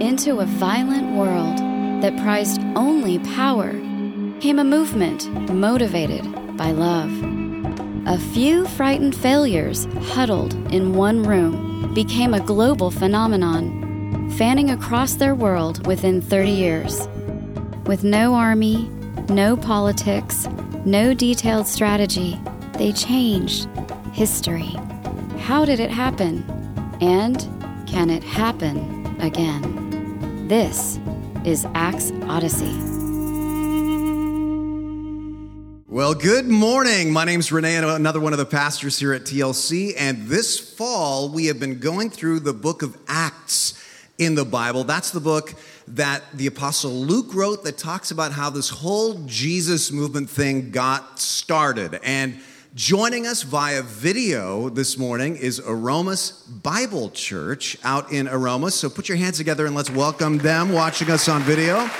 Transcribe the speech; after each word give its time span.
Into 0.00 0.38
a 0.38 0.46
violent 0.46 1.16
world 1.16 1.58
that 2.02 2.16
prized 2.22 2.60
only 2.76 3.18
power 3.34 3.72
came 4.40 4.60
a 4.60 4.64
movement 4.64 5.28
motivated 5.52 6.22
by 6.56 6.70
love. 6.70 7.10
A 8.06 8.16
few 8.32 8.68
frightened 8.68 9.16
failures 9.16 9.88
huddled 10.02 10.54
in 10.72 10.94
one 10.94 11.24
room 11.24 11.92
became 11.94 12.32
a 12.32 12.38
global 12.40 12.92
phenomenon, 12.92 14.30
fanning 14.36 14.70
across 14.70 15.14
their 15.14 15.34
world 15.34 15.84
within 15.84 16.20
30 16.20 16.48
years. 16.48 17.08
With 17.84 18.04
no 18.04 18.34
army, 18.34 18.88
no 19.28 19.56
politics, 19.56 20.46
no 20.84 21.12
detailed 21.12 21.66
strategy, 21.66 22.38
they 22.74 22.92
changed 22.92 23.68
history. 24.12 24.76
How 25.40 25.64
did 25.64 25.80
it 25.80 25.90
happen? 25.90 26.44
And 27.00 27.36
can 27.88 28.10
it 28.10 28.22
happen 28.22 29.16
again? 29.20 29.77
This 30.48 30.98
is 31.44 31.66
Acts 31.74 32.10
Odyssey. 32.22 32.72
Well, 35.86 36.14
good 36.14 36.46
morning. 36.46 37.12
My 37.12 37.26
name's 37.26 37.52
Renee, 37.52 37.76
another 37.76 38.18
one 38.18 38.32
of 38.32 38.38
the 38.38 38.46
pastors 38.46 38.98
here 38.98 39.12
at 39.12 39.24
TLC. 39.24 39.92
And 39.98 40.26
this 40.26 40.58
fall, 40.58 41.28
we 41.28 41.44
have 41.46 41.60
been 41.60 41.78
going 41.80 42.08
through 42.08 42.40
the 42.40 42.54
book 42.54 42.80
of 42.80 42.96
Acts 43.08 43.74
in 44.16 44.36
the 44.36 44.46
Bible. 44.46 44.84
That's 44.84 45.10
the 45.10 45.20
book 45.20 45.52
that 45.88 46.22
the 46.32 46.46
Apostle 46.46 46.92
Luke 46.92 47.34
wrote 47.34 47.64
that 47.64 47.76
talks 47.76 48.10
about 48.10 48.32
how 48.32 48.48
this 48.48 48.70
whole 48.70 49.22
Jesus 49.26 49.92
movement 49.92 50.30
thing 50.30 50.70
got 50.70 51.20
started. 51.20 52.00
And 52.02 52.40
Joining 52.78 53.26
us 53.26 53.42
via 53.42 53.82
video 53.82 54.68
this 54.68 54.96
morning 54.96 55.34
is 55.34 55.58
Aromas 55.58 56.30
Bible 56.62 57.10
Church 57.10 57.76
out 57.82 58.12
in 58.12 58.28
Aromas. 58.28 58.76
So 58.76 58.88
put 58.88 59.08
your 59.08 59.18
hands 59.18 59.36
together 59.36 59.66
and 59.66 59.74
let's 59.74 59.90
welcome 59.90 60.38
them 60.38 60.70
watching 60.72 61.10
us 61.10 61.28
on 61.28 61.42
video. 61.42 61.90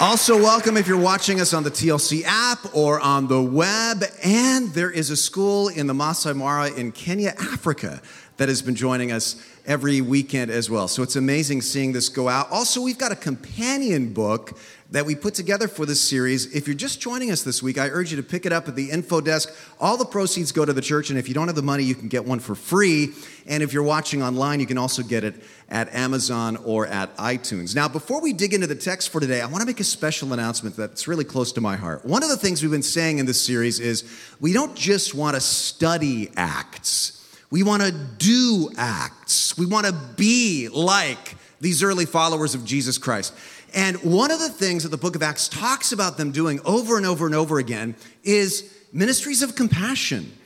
Also, 0.00 0.36
welcome 0.36 0.76
if 0.76 0.86
you're 0.86 0.98
watching 0.98 1.40
us 1.40 1.54
on 1.54 1.62
the 1.62 1.70
TLC 1.70 2.24
app 2.26 2.58
or 2.74 3.00
on 3.00 3.26
the 3.26 3.40
web. 3.40 4.04
And 4.22 4.68
there 4.74 4.90
is 4.90 5.08
a 5.08 5.16
school 5.16 5.68
in 5.68 5.86
the 5.86 5.94
Masai 5.94 6.34
Mara 6.34 6.70
in 6.72 6.92
Kenya, 6.92 7.32
Africa, 7.38 8.02
that 8.36 8.48
has 8.48 8.62
been 8.62 8.74
joining 8.74 9.12
us 9.12 9.36
every 9.66 10.00
weekend 10.00 10.50
as 10.50 10.68
well. 10.68 10.88
So 10.88 11.02
it's 11.02 11.16
amazing 11.16 11.62
seeing 11.62 11.92
this 11.92 12.08
go 12.08 12.28
out. 12.28 12.50
Also, 12.50 12.82
we've 12.82 12.98
got 12.98 13.12
a 13.12 13.16
companion 13.16 14.12
book 14.12 14.58
that 14.90 15.06
we 15.06 15.14
put 15.14 15.34
together 15.34 15.66
for 15.66 15.86
this 15.86 16.00
series. 16.00 16.54
If 16.54 16.68
you're 16.68 16.76
just 16.76 17.00
joining 17.00 17.30
us 17.30 17.42
this 17.42 17.62
week, 17.62 17.78
I 17.78 17.88
urge 17.88 18.10
you 18.10 18.16
to 18.16 18.22
pick 18.22 18.46
it 18.46 18.52
up 18.52 18.68
at 18.68 18.76
the 18.76 18.90
info 18.90 19.20
desk. 19.20 19.52
All 19.80 19.96
the 19.96 20.04
proceeds 20.04 20.52
go 20.52 20.64
to 20.64 20.72
the 20.72 20.82
church, 20.82 21.10
and 21.10 21.18
if 21.18 21.26
you 21.26 21.34
don't 21.34 21.48
have 21.48 21.56
the 21.56 21.62
money, 21.62 21.82
you 21.82 21.94
can 21.94 22.08
get 22.08 22.24
one 22.24 22.38
for 22.38 22.54
free. 22.54 23.12
And 23.46 23.62
if 23.62 23.72
you're 23.72 23.82
watching 23.82 24.22
online, 24.22 24.60
you 24.60 24.66
can 24.66 24.78
also 24.78 25.02
get 25.02 25.24
it 25.24 25.42
at 25.68 25.92
Amazon 25.94 26.56
or 26.58 26.86
at 26.86 27.16
iTunes. 27.16 27.74
Now, 27.74 27.88
before 27.88 28.20
we 28.20 28.32
dig 28.32 28.54
into 28.54 28.66
the 28.66 28.76
text 28.76 29.08
for 29.08 29.20
today, 29.20 29.40
I 29.40 29.46
want 29.46 29.62
to 29.62 29.66
make 29.66 29.80
a 29.80 29.84
special 29.84 30.32
announcement 30.32 30.76
that's 30.76 31.08
really 31.08 31.24
close 31.24 31.50
to 31.52 31.60
my 31.60 31.76
heart. 31.76 32.04
One 32.04 32.22
of 32.22 32.28
the 32.28 32.36
things 32.36 32.62
we've 32.62 32.70
been 32.70 32.82
saying 32.82 33.18
in 33.18 33.26
this 33.26 33.40
series 33.40 33.80
is 33.80 34.04
we 34.40 34.52
don't 34.52 34.76
just 34.76 35.14
want 35.14 35.34
to 35.34 35.40
study 35.40 36.30
Acts, 36.36 37.23
we 37.54 37.62
want 37.62 37.84
to 37.84 37.92
do 37.92 38.68
Acts. 38.76 39.56
We 39.56 39.64
want 39.64 39.86
to 39.86 39.92
be 39.92 40.68
like 40.68 41.36
these 41.60 41.84
early 41.84 42.04
followers 42.04 42.56
of 42.56 42.64
Jesus 42.64 42.98
Christ. 42.98 43.32
And 43.72 43.96
one 43.98 44.32
of 44.32 44.40
the 44.40 44.48
things 44.48 44.82
that 44.82 44.88
the 44.88 44.96
book 44.96 45.14
of 45.14 45.22
Acts 45.22 45.46
talks 45.46 45.92
about 45.92 46.16
them 46.16 46.32
doing 46.32 46.58
over 46.64 46.96
and 46.96 47.06
over 47.06 47.26
and 47.26 47.34
over 47.36 47.60
again 47.60 47.94
is 48.24 48.76
ministries 48.92 49.40
of 49.40 49.54
compassion, 49.54 50.36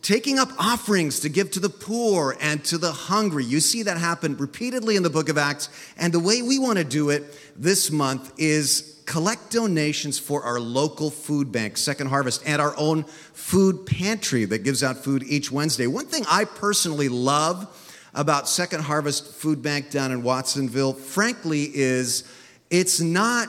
taking 0.00 0.38
up 0.38 0.48
offerings 0.58 1.20
to 1.20 1.28
give 1.28 1.50
to 1.50 1.60
the 1.60 1.68
poor 1.68 2.34
and 2.40 2.64
to 2.64 2.78
the 2.78 2.92
hungry. 2.92 3.44
You 3.44 3.60
see 3.60 3.82
that 3.82 3.98
happen 3.98 4.34
repeatedly 4.38 4.96
in 4.96 5.02
the 5.02 5.10
book 5.10 5.28
of 5.28 5.36
Acts. 5.36 5.68
And 5.98 6.14
the 6.14 6.18
way 6.18 6.40
we 6.40 6.58
want 6.58 6.78
to 6.78 6.84
do 6.84 7.10
it 7.10 7.24
this 7.56 7.90
month 7.90 8.32
is 8.38 8.97
collect 9.08 9.50
donations 9.50 10.18
for 10.18 10.42
our 10.42 10.60
local 10.60 11.10
food 11.10 11.50
bank, 11.50 11.78
Second 11.78 12.08
Harvest, 12.08 12.42
and 12.44 12.60
our 12.60 12.74
own 12.76 13.04
food 13.04 13.86
pantry 13.86 14.44
that 14.44 14.58
gives 14.58 14.84
out 14.84 14.98
food 14.98 15.24
each 15.26 15.50
Wednesday. 15.50 15.86
One 15.86 16.04
thing 16.04 16.24
I 16.28 16.44
personally 16.44 17.08
love 17.08 17.74
about 18.12 18.50
Second 18.50 18.82
Harvest 18.82 19.32
Food 19.32 19.62
Bank 19.62 19.90
down 19.90 20.12
in 20.12 20.22
Watsonville, 20.22 20.92
frankly, 20.92 21.70
is 21.72 22.30
it's 22.68 23.00
not 23.00 23.48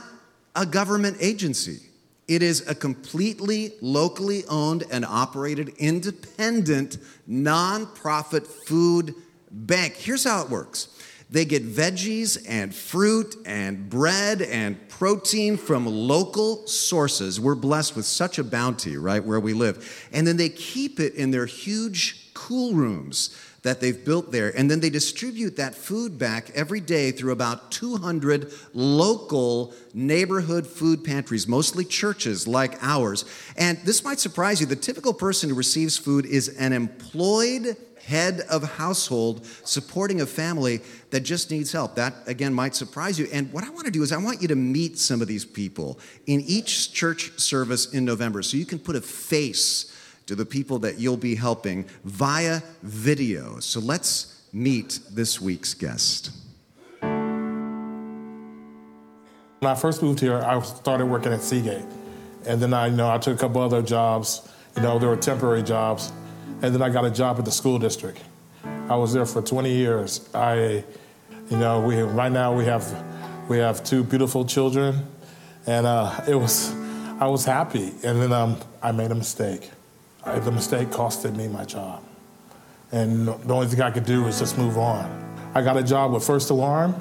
a 0.56 0.64
government 0.64 1.18
agency. 1.20 1.80
It 2.26 2.42
is 2.42 2.66
a 2.66 2.74
completely 2.74 3.74
locally 3.82 4.44
owned 4.48 4.84
and 4.90 5.04
operated 5.04 5.74
independent 5.76 6.96
nonprofit 7.28 8.46
food 8.46 9.14
bank. 9.50 9.94
Here's 9.94 10.24
how 10.24 10.42
it 10.42 10.48
works. 10.48 10.88
They 11.30 11.44
get 11.44 11.64
veggies 11.64 12.44
and 12.48 12.74
fruit 12.74 13.36
and 13.46 13.88
bread 13.88 14.42
and 14.42 14.88
protein 14.88 15.56
from 15.56 15.86
local 15.86 16.66
sources. 16.66 17.38
We're 17.38 17.54
blessed 17.54 17.94
with 17.94 18.04
such 18.04 18.38
a 18.38 18.44
bounty, 18.44 18.96
right, 18.96 19.24
where 19.24 19.38
we 19.38 19.52
live. 19.52 20.08
And 20.12 20.26
then 20.26 20.36
they 20.36 20.48
keep 20.48 20.98
it 20.98 21.14
in 21.14 21.30
their 21.30 21.46
huge 21.46 22.34
cool 22.34 22.74
rooms 22.74 23.36
that 23.62 23.80
they've 23.80 24.04
built 24.04 24.32
there. 24.32 24.56
And 24.56 24.70
then 24.70 24.80
they 24.80 24.90
distribute 24.90 25.56
that 25.56 25.74
food 25.74 26.18
back 26.18 26.50
every 26.54 26.80
day 26.80 27.10
through 27.10 27.32
about 27.32 27.70
200 27.70 28.52
local 28.72 29.74
neighborhood 29.92 30.66
food 30.66 31.04
pantries, 31.04 31.46
mostly 31.46 31.84
churches 31.84 32.48
like 32.48 32.82
ours. 32.82 33.24
And 33.56 33.78
this 33.78 34.04
might 34.04 34.18
surprise 34.18 34.60
you. 34.60 34.66
The 34.66 34.76
typical 34.76 35.12
person 35.12 35.50
who 35.50 35.54
receives 35.54 35.98
food 35.98 36.26
is 36.26 36.48
an 36.48 36.72
employed 36.72 37.76
head 38.04 38.40
of 38.50 38.62
household 38.76 39.44
supporting 39.64 40.20
a 40.22 40.26
family 40.26 40.80
that 41.10 41.20
just 41.20 41.50
needs 41.50 41.70
help. 41.70 41.94
That, 41.96 42.14
again, 42.26 42.54
might 42.54 42.74
surprise 42.74 43.18
you. 43.18 43.28
And 43.32 43.52
what 43.52 43.62
I 43.64 43.70
want 43.70 43.84
to 43.84 43.90
do 43.90 44.02
is 44.02 44.10
I 44.10 44.16
want 44.16 44.40
you 44.40 44.48
to 44.48 44.56
meet 44.56 44.98
some 44.98 45.20
of 45.20 45.28
these 45.28 45.44
people 45.44 45.98
in 46.26 46.40
each 46.40 46.92
church 46.92 47.38
service 47.38 47.92
in 47.92 48.04
November 48.04 48.42
so 48.42 48.56
you 48.56 48.66
can 48.66 48.78
put 48.78 48.96
a 48.96 49.00
face 49.00 49.94
to 50.30 50.36
the 50.36 50.46
people 50.46 50.78
that 50.78 50.96
you'll 51.00 51.16
be 51.16 51.34
helping 51.34 51.84
via 52.04 52.60
video. 52.84 53.58
So 53.58 53.80
let's 53.80 54.40
meet 54.52 55.00
this 55.10 55.40
week's 55.40 55.74
guest. 55.74 56.30
When 59.58 59.72
I 59.72 59.74
first 59.74 60.04
moved 60.04 60.20
here, 60.20 60.36
I 60.36 60.62
started 60.62 61.06
working 61.06 61.32
at 61.32 61.42
Seagate. 61.42 61.84
And 62.46 62.62
then 62.62 62.72
I, 62.72 62.86
you 62.86 62.96
know, 62.96 63.10
I 63.10 63.18
took 63.18 63.34
a 63.34 63.40
couple 63.40 63.60
other 63.60 63.82
jobs. 63.82 64.48
You 64.76 64.82
know, 64.82 65.00
there 65.00 65.08
were 65.08 65.16
temporary 65.16 65.64
jobs. 65.64 66.12
And 66.62 66.72
then 66.72 66.80
I 66.80 66.90
got 66.90 67.04
a 67.04 67.10
job 67.10 67.40
at 67.40 67.44
the 67.44 67.50
school 67.50 67.80
district. 67.80 68.20
I 68.88 68.94
was 68.94 69.12
there 69.12 69.26
for 69.26 69.42
20 69.42 69.68
years. 69.68 70.30
I, 70.32 70.84
you 71.50 71.56
know, 71.56 71.80
we 71.80 72.00
right 72.02 72.30
now 72.30 72.56
we 72.56 72.66
have 72.66 72.86
we 73.48 73.58
have 73.58 73.82
two 73.82 74.04
beautiful 74.04 74.44
children, 74.44 75.08
and 75.66 75.86
uh, 75.86 76.20
it 76.28 76.36
was 76.36 76.72
I 77.18 77.26
was 77.26 77.44
happy. 77.44 77.92
And 78.04 78.22
then 78.22 78.32
um, 78.32 78.58
I 78.80 78.92
made 78.92 79.10
a 79.10 79.16
mistake. 79.16 79.70
The 80.24 80.52
mistake 80.52 80.88
costed 80.88 81.34
me 81.36 81.48
my 81.48 81.64
job. 81.64 82.02
And 82.92 83.28
the 83.28 83.54
only 83.54 83.66
thing 83.68 83.80
I 83.80 83.90
could 83.90 84.04
do 84.04 84.24
was 84.24 84.38
just 84.38 84.58
move 84.58 84.76
on. 84.76 85.28
I 85.54 85.62
got 85.62 85.76
a 85.76 85.82
job 85.82 86.12
with 86.12 86.24
First 86.24 86.50
Alarm, 86.50 86.94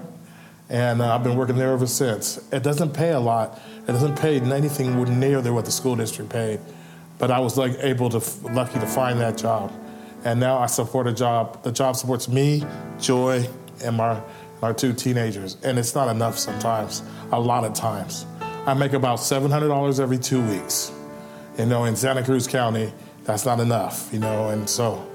and 0.69 1.01
uh, 1.01 1.15
I've 1.15 1.23
been 1.23 1.35
working 1.35 1.57
there 1.57 1.71
ever 1.71 1.87
since. 1.87 2.37
It 2.51 2.63
doesn't 2.63 2.93
pay 2.93 3.11
a 3.11 3.19
lot. 3.19 3.59
It 3.87 3.91
doesn't 3.91 4.17
pay 4.19 4.39
anything 4.39 5.19
near 5.19 5.41
what 5.53 5.65
the 5.65 5.71
school 5.71 5.95
district 5.95 6.31
paid, 6.31 6.59
but 7.17 7.31
I 7.31 7.39
was 7.39 7.57
like 7.57 7.73
able 7.79 8.09
to 8.09 8.21
lucky 8.51 8.79
to 8.79 8.87
find 8.87 9.19
that 9.19 9.37
job, 9.37 9.71
and 10.23 10.39
now 10.39 10.57
I 10.57 10.67
support 10.67 11.07
a 11.07 11.13
job. 11.13 11.63
The 11.63 11.71
job 11.71 11.95
supports 11.95 12.27
me, 12.27 12.63
Joy, 12.99 13.47
and 13.83 13.97
my 13.97 14.21
our 14.61 14.73
two 14.73 14.93
teenagers, 14.93 15.57
and 15.63 15.79
it's 15.79 15.95
not 15.95 16.07
enough 16.07 16.37
sometimes. 16.37 17.01
A 17.31 17.39
lot 17.39 17.63
of 17.63 17.73
times, 17.73 18.25
I 18.65 18.73
make 18.73 18.93
about 18.93 19.19
seven 19.19 19.49
hundred 19.51 19.69
dollars 19.69 19.99
every 19.99 20.17
two 20.17 20.45
weeks. 20.47 20.91
You 21.57 21.65
know, 21.65 21.85
in 21.85 21.95
Santa 21.95 22.23
Cruz 22.23 22.47
County, 22.47 22.93
that's 23.29 23.45
not 23.45 23.59
enough, 23.59 24.09
you 24.11 24.17
know, 24.17 24.49
and 24.49 24.67
so 24.67 25.07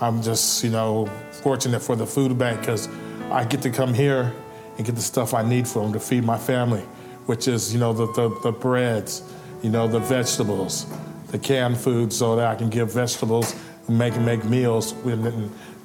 I'm 0.00 0.22
just, 0.22 0.64
you 0.64 0.70
know, 0.70 1.04
fortunate 1.42 1.80
for 1.80 1.96
the 1.96 2.06
food 2.06 2.38
bank 2.38 2.60
because 2.60 2.88
I 3.30 3.44
get 3.44 3.60
to 3.60 3.68
come 3.68 3.92
here 3.92 4.32
and 4.78 4.86
get 4.86 4.94
the 4.94 5.02
stuff 5.02 5.34
I 5.34 5.46
need 5.46 5.68
for 5.68 5.82
them 5.82 5.92
to 5.92 6.00
feed 6.00 6.24
my 6.24 6.38
family, 6.38 6.80
which 7.26 7.46
is, 7.46 7.74
you 7.74 7.78
know, 7.78 7.92
the, 7.92 8.06
the, 8.12 8.40
the 8.42 8.52
breads, 8.52 9.22
you 9.62 9.68
know, 9.68 9.86
the 9.86 9.98
vegetables, 9.98 10.86
the 11.26 11.38
canned 11.38 11.76
food 11.76 12.10
so 12.10 12.36
that 12.36 12.46
I 12.46 12.54
can 12.54 12.70
give 12.70 12.90
vegetables 12.90 13.54
and 13.86 13.98
make, 13.98 14.16
make 14.16 14.44
meals 14.44 14.94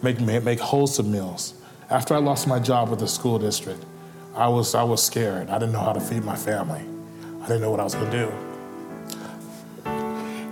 make, 0.02 0.22
make 0.22 0.60
wholesome 0.62 1.12
meals. 1.12 1.56
After 1.90 2.14
I 2.14 2.20
lost 2.20 2.48
my 2.48 2.60
job 2.60 2.92
with 2.92 3.00
the 3.00 3.10
school 3.10 3.38
district, 3.40 3.84
I 4.36 4.48
was, 4.48 4.74
I 4.74 4.84
was 4.84 5.04
scared. 5.04 5.50
I 5.50 5.60
didn't 5.60 5.74
know 5.74 5.82
how 5.82 5.92
to 5.92 6.00
feed 6.00 6.24
my 6.24 6.38
family. 6.38 6.86
I 7.42 7.48
didn't 7.48 7.62
know 7.62 7.72
what 7.72 7.82
I 7.82 7.84
was 7.84 7.94
going 7.94 8.10
to 8.10 8.26
do. 8.26 8.32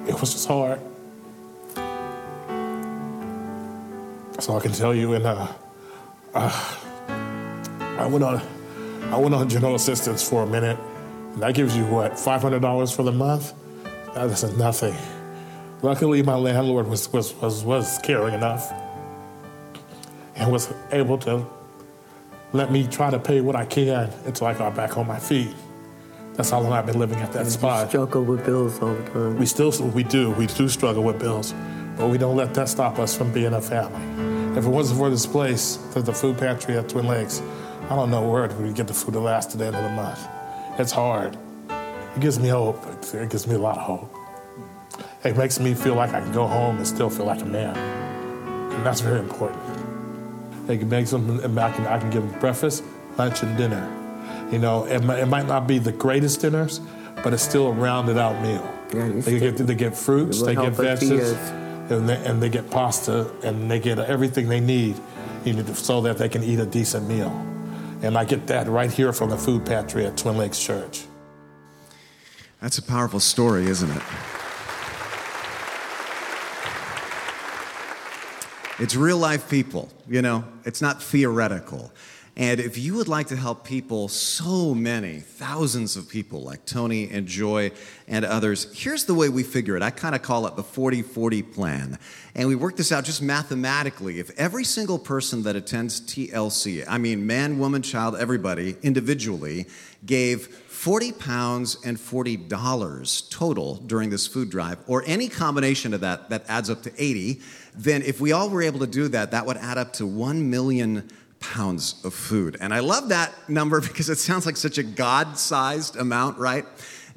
It 0.09 0.19
was 0.19 0.33
just 0.33 0.49
hard. 0.49 0.81
So 4.41 4.57
I 4.57 4.61
can 4.61 4.73
tell 4.73 4.95
you, 4.95 5.13
and 5.13 5.25
uh, 5.25 5.47
uh, 6.35 6.75
I 7.83 8.07
went 8.07 8.23
on, 8.25 8.41
I 9.03 9.17
went 9.17 9.35
on 9.35 9.49
general 9.49 9.75
assistance 9.75 10.27
for 10.27 10.43
a 10.43 10.47
minute, 10.47 10.79
and 11.33 11.43
that 11.43 11.55
gives 11.55 11.77
you 11.77 11.85
what 11.85 12.19
five 12.19 12.41
hundred 12.41 12.61
dollars 12.61 12.91
for 12.91 13.03
the 13.03 13.13
month. 13.13 13.53
That 14.15 14.27
is 14.31 14.43
nothing. 14.57 14.95
Luckily, 15.83 16.23
my 16.23 16.35
landlord 16.35 16.87
was 16.87 17.11
was 17.13 17.35
was 17.35 17.63
was 17.65 17.99
caring 18.03 18.35
enough. 18.35 18.71
and 20.35 20.51
was 20.51 20.73
able 20.91 21.17
to 21.19 21.45
let 22.53 22.71
me 22.71 22.87
try 22.87 23.09
to 23.11 23.19
pay 23.19 23.41
what 23.41 23.55
I 23.55 23.65
can 23.65 24.11
until 24.25 24.47
I 24.47 24.53
got 24.55 24.75
back 24.75 24.97
on 24.97 25.07
my 25.07 25.19
feet. 25.19 25.53
That's 26.35 26.51
how 26.51 26.61
long 26.61 26.73
I've 26.73 26.87
been 26.87 26.99
living 26.99 27.19
at 27.19 27.33
that 27.33 27.43
And 27.43 27.51
spot. 27.51 27.85
You 27.85 27.89
struggle 27.89 28.23
with 28.25 28.45
bills 28.45 28.81
all 28.81 28.95
the 28.95 29.03
time. 29.11 29.37
We 29.37 29.45
still, 29.45 29.71
we 29.89 30.03
do, 30.03 30.31
we 30.31 30.47
do 30.47 30.69
struggle 30.69 31.03
with 31.03 31.19
bills, 31.19 31.53
but 31.97 32.09
we 32.09 32.17
don't 32.17 32.37
let 32.37 32.53
that 32.55 32.69
stop 32.69 32.99
us 32.99 33.15
from 33.17 33.31
being 33.33 33.53
a 33.53 33.61
family. 33.61 34.01
If 34.57 34.65
it 34.65 34.69
wasn't 34.69 34.99
for 34.99 35.09
this 35.09 35.25
place, 35.25 35.77
for 35.93 36.01
the 36.01 36.13
food 36.13 36.37
pantry 36.37 36.75
at 36.77 36.89
Twin 36.89 37.07
Lakes, 37.07 37.41
I 37.89 37.95
don't 37.95 38.11
know 38.11 38.27
where 38.29 38.47
we 38.59 38.73
get 38.73 38.87
the 38.87 38.93
food 38.93 39.13
to 39.13 39.19
last 39.19 39.51
to 39.51 39.57
the 39.57 39.65
end 39.65 39.75
of 39.75 39.83
the 39.83 39.89
month. 39.91 40.19
It's 40.77 40.91
hard. 40.91 41.37
It 41.69 42.19
gives 42.19 42.37
me 42.39 42.49
hope. 42.49 42.77
It 43.13 43.29
gives 43.29 43.47
me 43.47 43.55
a 43.55 43.59
lot 43.59 43.77
of 43.77 43.83
hope. 43.83 44.13
It 45.23 45.37
makes 45.37 45.59
me 45.59 45.73
feel 45.73 45.95
like 45.95 46.13
I 46.13 46.19
can 46.19 46.31
go 46.33 46.47
home 46.47 46.77
and 46.77 46.87
still 46.87 47.09
feel 47.09 47.25
like 47.25 47.41
a 47.41 47.45
man, 47.45 47.77
and 48.73 48.85
that's 48.85 49.01
very 49.01 49.19
important. 49.19 49.61
It 50.69 50.85
makes 50.85 51.11
them, 51.11 51.39
I 51.57 51.71
can, 51.71 51.85
I 51.87 51.99
can 51.99 52.09
give 52.09 52.27
them 52.29 52.39
breakfast, 52.39 52.83
lunch, 53.17 53.43
and 53.43 53.57
dinner. 53.57 53.87
You 54.51 54.59
know, 54.59 54.85
it, 54.85 55.03
might- 55.03 55.19
it 55.19 55.25
might 55.27 55.47
not 55.47 55.67
be 55.67 55.79
the 55.79 55.91
greatest 55.91 56.41
dinners, 56.41 56.79
but 57.23 57.33
it's 57.33 57.43
still 57.43 57.67
a 57.67 57.71
rounded 57.71 58.17
out 58.17 58.41
meal. 58.41 58.67
Yeah, 58.93 59.07
they, 59.21 59.39
get, 59.39 59.57
they 59.57 59.75
get 59.75 59.95
fruits, 59.95 60.41
they 60.41 60.55
get 60.55 60.73
vegetables. 60.99 61.31
And 61.89 62.07
they, 62.07 62.17
and 62.25 62.41
they 62.41 62.49
get 62.49 62.69
pasta, 62.69 63.31
and 63.43 63.69
they 63.69 63.79
get 63.79 63.99
everything 63.99 64.47
they 64.47 64.59
need 64.59 64.95
so 65.73 66.01
that 66.01 66.17
they 66.17 66.29
can 66.29 66.43
eat 66.43 66.59
a 66.59 66.65
decent 66.65 67.07
meal. 67.07 67.29
And 68.03 68.17
I 68.17 68.25
get 68.25 68.47
that 68.47 68.67
right 68.67 68.91
here 68.91 69.13
from 69.13 69.29
the 69.29 69.37
food 69.37 69.65
pantry 69.65 70.05
at 70.05 70.17
Twin 70.17 70.37
Lakes 70.37 70.59
Church. 70.59 71.05
That's 72.61 72.77
a 72.77 72.83
powerful 72.83 73.19
story, 73.19 73.65
isn't 73.65 73.89
it? 73.89 74.03
It's 78.79 78.95
real 78.95 79.17
life 79.17 79.49
people, 79.49 79.89
you 80.07 80.21
know, 80.23 80.43
it's 80.65 80.81
not 80.81 81.01
theoretical. 81.03 81.91
And 82.37 82.61
if 82.61 82.77
you 82.77 82.95
would 82.95 83.09
like 83.09 83.27
to 83.27 83.35
help 83.35 83.65
people, 83.65 84.07
so 84.07 84.73
many, 84.73 85.19
thousands 85.19 85.97
of 85.97 86.07
people 86.07 86.41
like 86.41 86.65
Tony 86.65 87.09
and 87.09 87.27
Joy 87.27 87.71
and 88.07 88.23
others, 88.23 88.71
here's 88.73 89.03
the 89.03 89.13
way 89.13 89.27
we 89.27 89.43
figure 89.43 89.75
it. 89.75 89.83
I 89.83 89.89
kind 89.89 90.15
of 90.15 90.21
call 90.21 90.47
it 90.47 90.55
the 90.55 90.63
40 90.63 91.01
40 91.01 91.43
plan. 91.43 91.99
And 92.33 92.47
we 92.47 92.55
work 92.55 92.77
this 92.77 92.91
out 92.93 93.03
just 93.03 93.21
mathematically. 93.21 94.19
If 94.19 94.31
every 94.39 94.63
single 94.63 94.97
person 94.97 95.43
that 95.43 95.57
attends 95.57 95.99
TLC, 95.99 96.85
I 96.87 96.97
mean, 96.97 97.27
man, 97.27 97.59
woman, 97.59 97.81
child, 97.81 98.15
everybody, 98.15 98.77
individually, 98.81 99.65
gave 100.05 100.47
40 100.47 101.11
pounds 101.11 101.77
and 101.85 101.97
$40 101.97 103.29
total 103.29 103.75
during 103.75 104.09
this 104.09 104.25
food 104.25 104.49
drive, 104.49 104.79
or 104.87 105.03
any 105.05 105.27
combination 105.27 105.93
of 105.93 106.01
that 106.01 106.29
that 106.29 106.45
adds 106.47 106.69
up 106.69 106.81
to 106.83 106.91
80, 106.97 107.41
then 107.75 108.01
if 108.01 108.19
we 108.19 108.31
all 108.31 108.49
were 108.49 108.61
able 108.61 108.79
to 108.79 108.87
do 108.87 109.07
that, 109.09 109.31
that 109.31 109.45
would 109.45 109.57
add 109.57 109.77
up 109.77 109.93
to 109.93 110.07
1 110.07 110.49
million 110.49 111.09
pounds 111.41 111.95
of 112.05 112.13
food. 112.13 112.55
And 112.61 112.73
I 112.73 112.79
love 112.79 113.09
that 113.09 113.33
number 113.49 113.81
because 113.87 114.09
it 114.09 114.17
sounds 114.17 114.45
like 114.45 114.55
such 114.55 114.77
a 114.77 114.83
God 114.83 115.37
sized 115.37 115.97
amount, 115.97 116.37
right? 116.37 116.65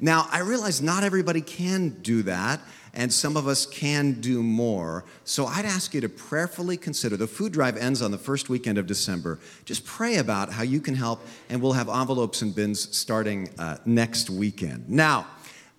Now, 0.01 0.27
I 0.29 0.39
realize 0.39 0.81
not 0.81 1.03
everybody 1.03 1.39
can 1.39 1.89
do 2.01 2.23
that, 2.23 2.59
and 2.93 3.11
some 3.11 3.37
of 3.37 3.47
us 3.47 3.65
can 3.65 4.19
do 4.19 4.43
more. 4.43 5.05
So 5.23 5.45
I'd 5.45 5.65
ask 5.65 5.93
you 5.93 6.01
to 6.01 6.09
prayerfully 6.09 6.75
consider 6.75 7.15
the 7.15 7.27
food 7.27 7.53
drive 7.53 7.77
ends 7.77 8.01
on 8.01 8.11
the 8.11 8.17
first 8.17 8.49
weekend 8.49 8.77
of 8.77 8.87
December. 8.87 9.39
Just 9.63 9.85
pray 9.85 10.17
about 10.17 10.51
how 10.51 10.63
you 10.63 10.81
can 10.81 10.95
help, 10.95 11.25
and 11.49 11.61
we'll 11.61 11.73
have 11.73 11.87
envelopes 11.87 12.41
and 12.41 12.53
bins 12.53 12.95
starting 12.95 13.49
uh, 13.57 13.77
next 13.85 14.29
weekend. 14.29 14.89
Now, 14.89 15.27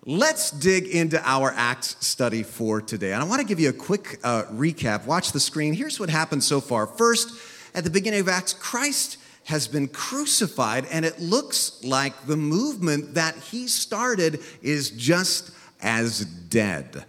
Let's 0.09 0.51
dig 0.51 0.87
into 0.87 1.21
our 1.29 1.51
Acts 1.57 1.97
study 1.99 2.41
for 2.41 2.79
today. 2.79 3.11
And 3.11 3.21
I 3.21 3.25
want 3.25 3.41
to 3.41 3.45
give 3.45 3.59
you 3.59 3.67
a 3.67 3.73
quick 3.73 4.21
uh, 4.23 4.43
recap. 4.43 5.05
Watch 5.05 5.33
the 5.33 5.39
screen. 5.41 5.73
Here's 5.73 5.99
what 5.99 6.09
happened 6.09 6.45
so 6.45 6.61
far. 6.61 6.87
First, 6.87 7.37
at 7.77 7.83
the 7.83 7.91
beginning 7.91 8.21
of 8.21 8.27
Acts, 8.27 8.53
Christ 8.53 9.17
has 9.45 9.67
been 9.67 9.87
crucified, 9.87 10.87
and 10.91 11.05
it 11.05 11.19
looks 11.19 11.83
like 11.83 12.25
the 12.25 12.35
movement 12.35 13.13
that 13.13 13.35
he 13.35 13.67
started 13.67 14.39
is 14.63 14.89
just 14.89 15.51
as 15.79 16.25
dead. 16.25 17.05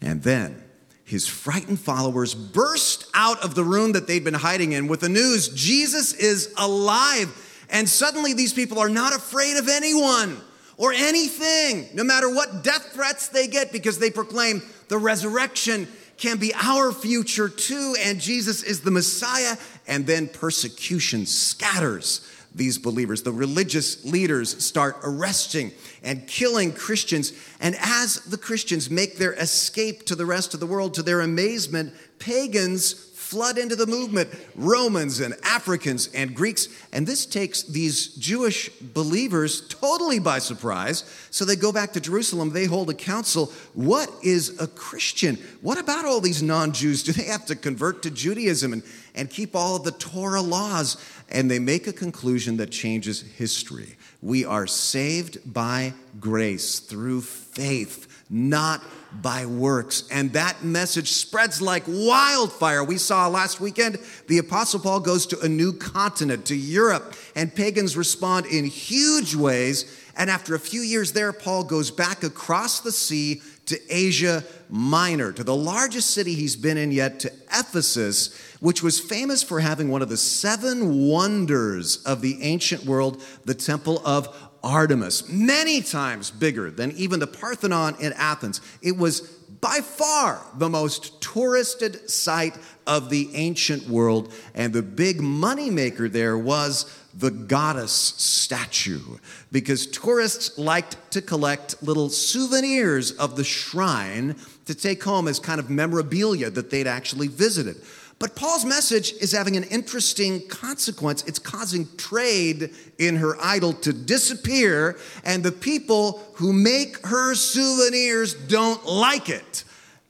And 0.00 0.22
then 0.22 0.64
his 1.04 1.28
frightened 1.28 1.78
followers 1.78 2.34
burst 2.34 3.08
out 3.12 3.44
of 3.44 3.54
the 3.54 3.62
room 3.62 3.92
that 3.92 4.06
they'd 4.06 4.24
been 4.24 4.32
hiding 4.32 4.72
in 4.72 4.88
with 4.88 5.00
the 5.00 5.10
news 5.10 5.48
Jesus 5.50 6.14
is 6.14 6.52
alive. 6.56 7.30
And 7.68 7.86
suddenly 7.86 8.32
these 8.32 8.54
people 8.54 8.78
are 8.78 8.88
not 8.88 9.14
afraid 9.14 9.58
of 9.58 9.68
anyone 9.68 10.40
or 10.78 10.94
anything, 10.94 11.90
no 11.92 12.04
matter 12.04 12.34
what 12.34 12.64
death 12.64 12.92
threats 12.94 13.28
they 13.28 13.48
get, 13.48 13.70
because 13.70 13.98
they 13.98 14.10
proclaim 14.10 14.62
the 14.88 14.96
resurrection 14.96 15.86
can 16.16 16.38
be 16.38 16.54
our 16.54 16.92
future 16.92 17.48
too, 17.48 17.94
and 18.00 18.20
Jesus 18.20 18.62
is 18.62 18.80
the 18.80 18.90
Messiah. 18.90 19.56
And 19.86 20.06
then 20.06 20.28
persecution 20.28 21.26
scatters 21.26 22.20
these 22.54 22.78
believers. 22.78 23.22
The 23.22 23.32
religious 23.32 24.04
leaders 24.04 24.64
start 24.64 24.96
arresting 25.04 25.72
and 26.02 26.26
killing 26.26 26.72
Christians. 26.72 27.32
And 27.60 27.76
as 27.80 28.16
the 28.20 28.38
Christians 28.38 28.90
make 28.90 29.18
their 29.18 29.34
escape 29.34 30.06
to 30.06 30.14
the 30.14 30.26
rest 30.26 30.54
of 30.54 30.60
the 30.60 30.66
world, 30.66 30.94
to 30.94 31.02
their 31.02 31.20
amazement, 31.20 31.92
pagans 32.18 33.05
flood 33.26 33.58
into 33.58 33.74
the 33.74 33.86
movement 33.86 34.30
Romans 34.54 35.18
and 35.18 35.34
Africans 35.42 36.08
and 36.14 36.32
Greeks. 36.32 36.68
And 36.92 37.04
this 37.06 37.26
takes 37.26 37.64
these 37.64 38.14
Jewish 38.14 38.68
believers 38.80 39.66
totally 39.68 40.20
by 40.20 40.38
surprise. 40.38 41.02
So 41.30 41.44
they 41.44 41.56
go 41.56 41.72
back 41.72 41.92
to 41.94 42.00
Jerusalem. 42.00 42.50
They 42.50 42.66
hold 42.66 42.88
a 42.88 42.94
council. 42.94 43.52
What 43.74 44.08
is 44.22 44.60
a 44.60 44.68
Christian? 44.68 45.38
What 45.60 45.76
about 45.76 46.04
all 46.04 46.20
these 46.20 46.40
non 46.40 46.72
Jews? 46.72 47.02
Do 47.02 47.12
they 47.12 47.24
have 47.24 47.46
to 47.46 47.56
convert 47.56 48.04
to 48.04 48.10
Judaism 48.12 48.72
and, 48.72 48.84
and 49.16 49.28
keep 49.28 49.56
all 49.56 49.74
of 49.76 49.82
the 49.82 49.92
Torah 49.92 50.40
laws? 50.40 50.96
And 51.28 51.50
they 51.50 51.58
make 51.58 51.88
a 51.88 51.92
conclusion 51.92 52.58
that 52.58 52.70
changes 52.70 53.22
history. 53.22 53.96
We 54.22 54.44
are 54.44 54.68
saved 54.68 55.52
by 55.52 55.94
grace 56.20 56.78
through 56.78 57.22
faith, 57.22 58.24
not 58.30 58.84
by 59.22 59.46
works. 59.46 60.04
And 60.10 60.32
that 60.32 60.64
message 60.64 61.12
spreads 61.12 61.60
like 61.60 61.84
wildfire. 61.86 62.84
We 62.84 62.98
saw 62.98 63.28
last 63.28 63.60
weekend 63.60 63.98
the 64.26 64.38
Apostle 64.38 64.80
Paul 64.80 65.00
goes 65.00 65.26
to 65.26 65.40
a 65.40 65.48
new 65.48 65.72
continent, 65.72 66.46
to 66.46 66.56
Europe, 66.56 67.14
and 67.34 67.54
pagans 67.54 67.96
respond 67.96 68.46
in 68.46 68.64
huge 68.64 69.34
ways. 69.34 70.02
And 70.16 70.30
after 70.30 70.54
a 70.54 70.58
few 70.58 70.80
years 70.80 71.12
there, 71.12 71.32
Paul 71.32 71.64
goes 71.64 71.90
back 71.90 72.22
across 72.22 72.80
the 72.80 72.92
sea 72.92 73.42
to 73.66 73.78
Asia 73.90 74.44
Minor, 74.68 75.32
to 75.32 75.44
the 75.44 75.54
largest 75.54 76.10
city 76.10 76.34
he's 76.34 76.56
been 76.56 76.76
in 76.76 76.90
yet, 76.90 77.20
to 77.20 77.32
Ephesus, 77.52 78.34
which 78.60 78.82
was 78.82 78.98
famous 78.98 79.42
for 79.42 79.60
having 79.60 79.90
one 79.90 80.02
of 80.02 80.08
the 80.08 80.16
seven 80.16 81.08
wonders 81.08 82.02
of 82.04 82.20
the 82.20 82.42
ancient 82.42 82.84
world, 82.84 83.22
the 83.44 83.54
Temple 83.54 84.00
of 84.04 84.45
Artemis, 84.66 85.28
many 85.28 85.80
times 85.80 86.30
bigger 86.30 86.72
than 86.72 86.90
even 86.92 87.20
the 87.20 87.26
Parthenon 87.26 87.94
in 88.00 88.12
Athens. 88.14 88.60
It 88.82 88.96
was 88.96 89.20
by 89.60 89.78
far 89.80 90.44
the 90.56 90.68
most 90.68 91.20
touristed 91.22 92.10
site 92.10 92.58
of 92.86 93.08
the 93.08 93.30
ancient 93.34 93.88
world, 93.88 94.32
and 94.54 94.72
the 94.72 94.82
big 94.82 95.18
moneymaker 95.18 96.10
there 96.10 96.36
was 96.36 96.92
the 97.14 97.30
goddess 97.30 97.92
statue 97.92 99.18
because 99.50 99.86
tourists 99.86 100.58
liked 100.58 100.96
to 101.12 101.22
collect 101.22 101.82
little 101.82 102.10
souvenirs 102.10 103.12
of 103.12 103.36
the 103.36 103.44
shrine 103.44 104.36
to 104.66 104.74
take 104.74 105.02
home 105.02 105.28
as 105.28 105.38
kind 105.38 105.60
of 105.60 105.70
memorabilia 105.70 106.50
that 106.50 106.70
they'd 106.70 106.86
actually 106.86 107.28
visited. 107.28 107.76
But 108.18 108.34
Paul's 108.34 108.64
message 108.64 109.12
is 109.20 109.32
having 109.32 109.56
an 109.56 109.64
interesting 109.64 110.46
consequence. 110.48 111.22
It's 111.24 111.38
causing 111.38 111.86
trade 111.98 112.70
in 112.98 113.16
her 113.16 113.36
idol 113.42 113.74
to 113.74 113.92
disappear, 113.92 114.98
and 115.22 115.42
the 115.42 115.52
people 115.52 116.22
who 116.34 116.52
make 116.52 117.06
her 117.06 117.34
souvenirs 117.34 118.32
don't 118.32 118.86
like 118.86 119.28
it. 119.28 119.64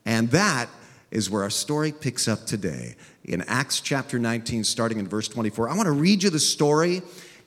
And 0.05 0.31
that 0.31 0.69
is 1.11 1.29
where 1.29 1.43
our 1.43 1.49
story 1.49 1.91
picks 1.91 2.29
up 2.29 2.45
today 2.45 2.95
in 3.25 3.41
Acts 3.43 3.81
chapter 3.81 4.17
19, 4.17 4.63
starting 4.63 4.99
in 4.99 5.07
verse 5.07 5.27
24. 5.27 5.69
I 5.69 5.75
want 5.75 5.87
to 5.87 5.91
read 5.91 6.23
you 6.23 6.29
the 6.29 6.39
story 6.39 7.01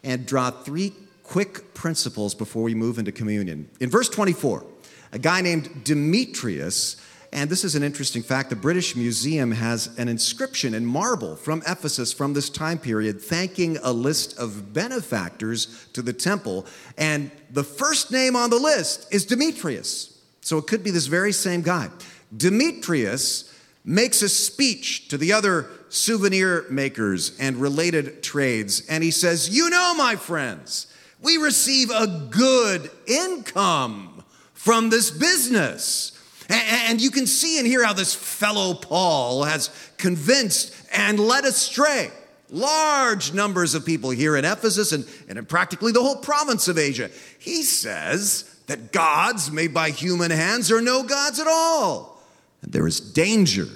and 0.05 0.27
draw 0.27 0.51
three 0.51 0.93
quick 1.23 1.73
principles 1.73 2.35
before 2.35 2.63
we 2.63 2.75
move 2.75 2.99
into 2.99 3.13
communion. 3.13 3.71
In 3.81 3.89
verse 3.89 4.11
24, 4.11 4.65
a 5.13 5.19
guy 5.19 5.41
named 5.41 5.85
Demetrius 5.85 6.97
and 7.33 7.49
this 7.49 7.63
is 7.65 7.77
an 7.77 7.83
interesting 7.83 8.23
fact. 8.23 8.51
The 8.51 8.57
British 8.57 8.97
Museum 8.97 9.53
has 9.53 9.97
an 9.99 10.09
inscription 10.09 10.75
in 10.75 10.85
marble 10.85 11.37
from 11.37 11.63
Ephesus 11.67 12.13
from 12.13 12.35
this 12.35 12.51
time 12.51 12.79
period 12.79 13.21
thanking 13.21 13.79
a 13.83 13.93
list 13.93 14.37
of 14.39 14.73
benefactors 14.73 15.87
to 15.93 16.03
the 16.03 16.13
temple. 16.13 16.67
And 16.99 17.31
the 17.51 17.63
first 17.63 18.11
name 18.11 18.35
on 18.35 18.51
the 18.51 18.59
list 18.59 19.13
is 19.15 19.25
Demetrius. 19.25 20.19
So 20.41 20.59
it 20.59 20.67
could 20.67 20.83
be 20.83 20.91
this 20.91 21.07
very 21.07 21.33
same 21.33 21.63
guy. 21.63 21.91
Demetrius 22.37 23.55
makes 23.85 24.23
a 24.23 24.29
speech 24.29 25.09
to 25.09 25.17
the 25.17 25.33
other 25.33 25.69
souvenir 25.89 26.67
makers 26.69 27.39
and 27.39 27.57
related 27.57 28.25
trades. 28.25 28.87
And 28.89 29.05
he 29.05 29.13
says, 29.13 29.55
You 29.55 29.71
know, 29.71 29.95
my 29.95 30.17
friends, 30.17 30.89
we 31.23 31.37
receive 31.37 31.91
a 31.91 32.27
good 32.31 32.91
income 33.07 34.25
from 34.53 34.91
this 34.91 35.13
business. 35.13 36.17
And 36.51 37.01
you 37.01 37.11
can 37.11 37.27
see 37.27 37.59
and 37.59 37.67
hear 37.67 37.85
how 37.85 37.93
this 37.93 38.15
fellow 38.15 38.75
Paul 38.75 39.45
has 39.45 39.71
convinced 39.97 40.75
and 40.93 41.19
led 41.19 41.45
astray 41.45 42.11
large 42.53 43.33
numbers 43.33 43.75
of 43.75 43.87
people 43.87 44.11
here 44.11 44.37
in 44.37 44.45
Ephesus 44.45 44.93
and, 44.93 45.07
and 45.29 45.39
in 45.39 45.47
practically 45.47 45.93
the 45.93 46.03
whole 46.03 46.17
province 46.17 46.69
of 46.69 46.79
Asia. 46.79 47.11
He 47.39 47.63
says 47.63 48.57
that 48.67 48.93
gods 48.93 49.51
made 49.51 49.73
by 49.73 49.91
human 49.91 50.31
hands 50.31 50.71
are 50.71 50.81
no 50.81 51.03
gods 51.03 51.39
at 51.39 51.47
all. 51.47 52.21
And 52.63 52.73
there 52.73 52.87
is 52.87 53.01
danger, 53.01 53.67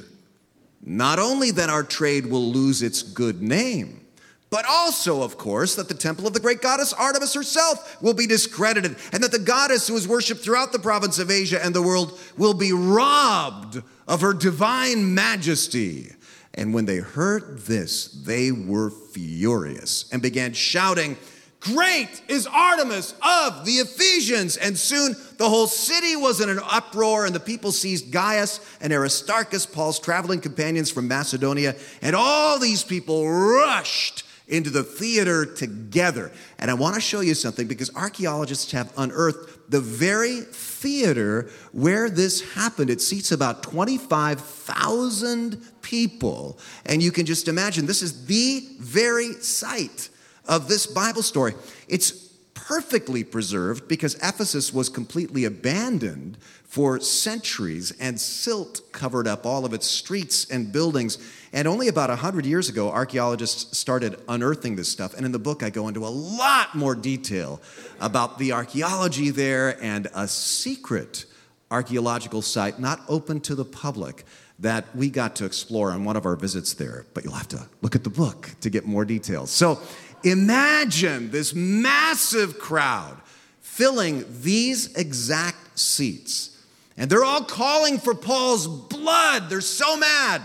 not 0.83 1.19
only 1.19 1.51
that 1.53 1.71
our 1.71 1.83
trade 1.83 2.27
will 2.27 2.51
lose 2.51 2.83
its 2.83 3.03
good 3.03 3.43
name, 3.43 4.04
but 4.55 4.67
also, 4.67 5.21
of 5.21 5.37
course, 5.37 5.75
that 5.75 5.89
the 5.89 5.95
temple 5.95 6.29
of 6.29 6.33
the 6.33 6.39
great 6.39 6.63
goddess 6.63 6.93
Artemis 6.93 7.35
herself 7.35 8.01
will 8.01 8.15
be 8.15 8.29
discredited, 8.29 8.95
and 9.13 9.21
that 9.21 9.33
the 9.33 9.39
goddess 9.41 9.89
who 9.89 9.97
is 9.97 10.07
worshipped 10.07 10.43
throughout 10.43 10.71
the 10.71 10.79
province 10.79 11.19
of 11.19 11.29
Asia 11.29 11.59
and 11.61 11.75
the 11.75 11.83
world 11.83 12.17
will 12.37 12.55
be 12.55 12.73
robbed 12.73 13.83
of 14.07 14.21
her 14.21 14.33
divine 14.33 15.13
majesty. 15.13 16.13
And 16.55 16.73
when 16.73 16.85
they 16.85 16.99
heard 16.99 17.63
this, 17.63 18.07
they 18.07 18.53
were 18.53 18.91
furious 18.91 20.09
and 20.13 20.23
began 20.23 20.53
shouting, 20.53 21.17
Great 21.59 22.23
is 22.29 22.47
Artemis 22.47 23.13
of 23.23 23.65
the 23.65 23.79
Ephesians. 23.79 24.57
And 24.57 24.79
soon 24.79 25.17
the 25.37 25.49
whole 25.49 25.67
city 25.67 26.15
was 26.15 26.41
in 26.41 26.49
an 26.49 26.61
uproar, 26.63 27.27
and 27.27 27.35
the 27.35 27.41
people 27.41 27.73
seized 27.73 28.13
Gaius 28.13 28.61
and 28.81 28.93
Aristarchus, 28.93 29.67
Paul's 29.67 29.99
traveling 29.99 30.41
companions 30.41 30.93
from 30.93 31.09
Macedonia, 31.09 31.75
and 32.03 32.15
all 32.15 32.61
these 32.61 32.85
people 32.85 33.29
rushed 33.29 34.24
into 34.47 34.71
the 34.71 34.83
theater 34.83 35.47
together. 35.47 36.31
And 36.59 36.71
I 36.71 36.75
want 36.75 36.97
to 36.97 37.01
show 37.01 37.21
you 37.21 37.33
something 37.35 37.67
because 37.67 37.95
archaeologists 37.95 38.73
have 38.73 38.93
unearthed 38.97 39.71
the 39.71 39.81
very 39.81 40.41
theater 40.41 41.49
where 41.73 42.11
this 42.11 42.55
happened. 42.55 42.91
It 42.91 43.01
seats 43.01 43.33
about 43.33 43.63
25,000 43.63 45.63
people. 45.81 46.59
And 46.85 47.03
you 47.03 47.11
can 47.11 47.25
just 47.27 47.49
imagine 47.49 47.87
this 47.87 48.03
is 48.03 48.27
the 48.27 48.69
very 48.79 49.33
site 49.35 50.11
of 50.47 50.69
this 50.69 50.87
Bible 50.87 51.23
story. 51.23 51.55
It's 51.89 52.24
perfectly 52.67 53.23
preserved 53.23 53.87
because 53.89 54.15
Ephesus 54.17 54.73
was 54.73 54.89
completely 54.89 55.45
abandoned 55.45 56.39
for 56.65 56.99
centuries 56.99 57.93
and 58.01 58.19
silt 58.19 58.81
covered 58.91 59.29
up 59.29 59.45
all 59.45 59.65
of 59.65 59.75
its 59.75 59.87
streets 59.87 60.51
and 60.51 60.73
buildings. 60.73 61.19
And 61.53 61.69
only 61.69 61.89
about 61.89 62.09
100 62.09 62.47
years 62.47 62.69
ago, 62.69 62.91
archaeologists 62.91 63.77
started 63.77 64.19
unearthing 64.29 64.77
this 64.77 64.89
stuff. 64.89 65.15
And 65.15 65.27
in 65.27 65.33
the 65.33 65.39
book, 65.39 65.63
I 65.63 65.71
go 65.71 65.89
into 65.89 66.07
a 66.07 66.09
lot 66.09 66.75
more 66.75 66.95
detail 66.95 67.61
about 68.01 68.39
the 68.39 68.53
archaeology 68.53 69.31
there 69.31 69.81
and 69.83 70.09
a 70.15 70.27
secret 70.27 71.27
archaeological 71.71 72.41
site 72.41 72.79
not 72.79 73.01
open 73.09 73.41
to 73.43 73.55
the 73.55 73.65
public 73.65 74.25
that 74.59 74.85
we 74.95 75.11
got 75.11 75.37
to 75.37 75.45
explore 75.45 75.91
on 75.91 76.05
one 76.05 76.17
of 76.17 76.27
our 76.27 76.37
visits 76.37 76.75
there. 76.75 77.05
But 77.13 77.25
you'll 77.25 77.35
have 77.35 77.49
to 77.49 77.69
look 77.83 77.95
at 77.95 78.05
the 78.05 78.11
book 78.11 78.51
to 78.61 78.71
get 78.71 78.87
more 78.87 79.05
details. 79.05 79.51
So 79.51 79.81
imagine 80.25 81.31
this 81.31 81.55
massive 81.55 82.59
crowd 82.59 83.17
filling 83.61 84.25
these 84.41 84.95
exact 84.95 85.79
seats. 85.79 86.51
And 86.97 87.11
they're 87.11 87.25
all 87.25 87.43
calling 87.43 87.99
for 87.99 88.15
Paul's 88.15 88.67
blood. 88.69 89.51
They're 89.51 89.61
so 89.61 89.97
mad. 89.97 90.43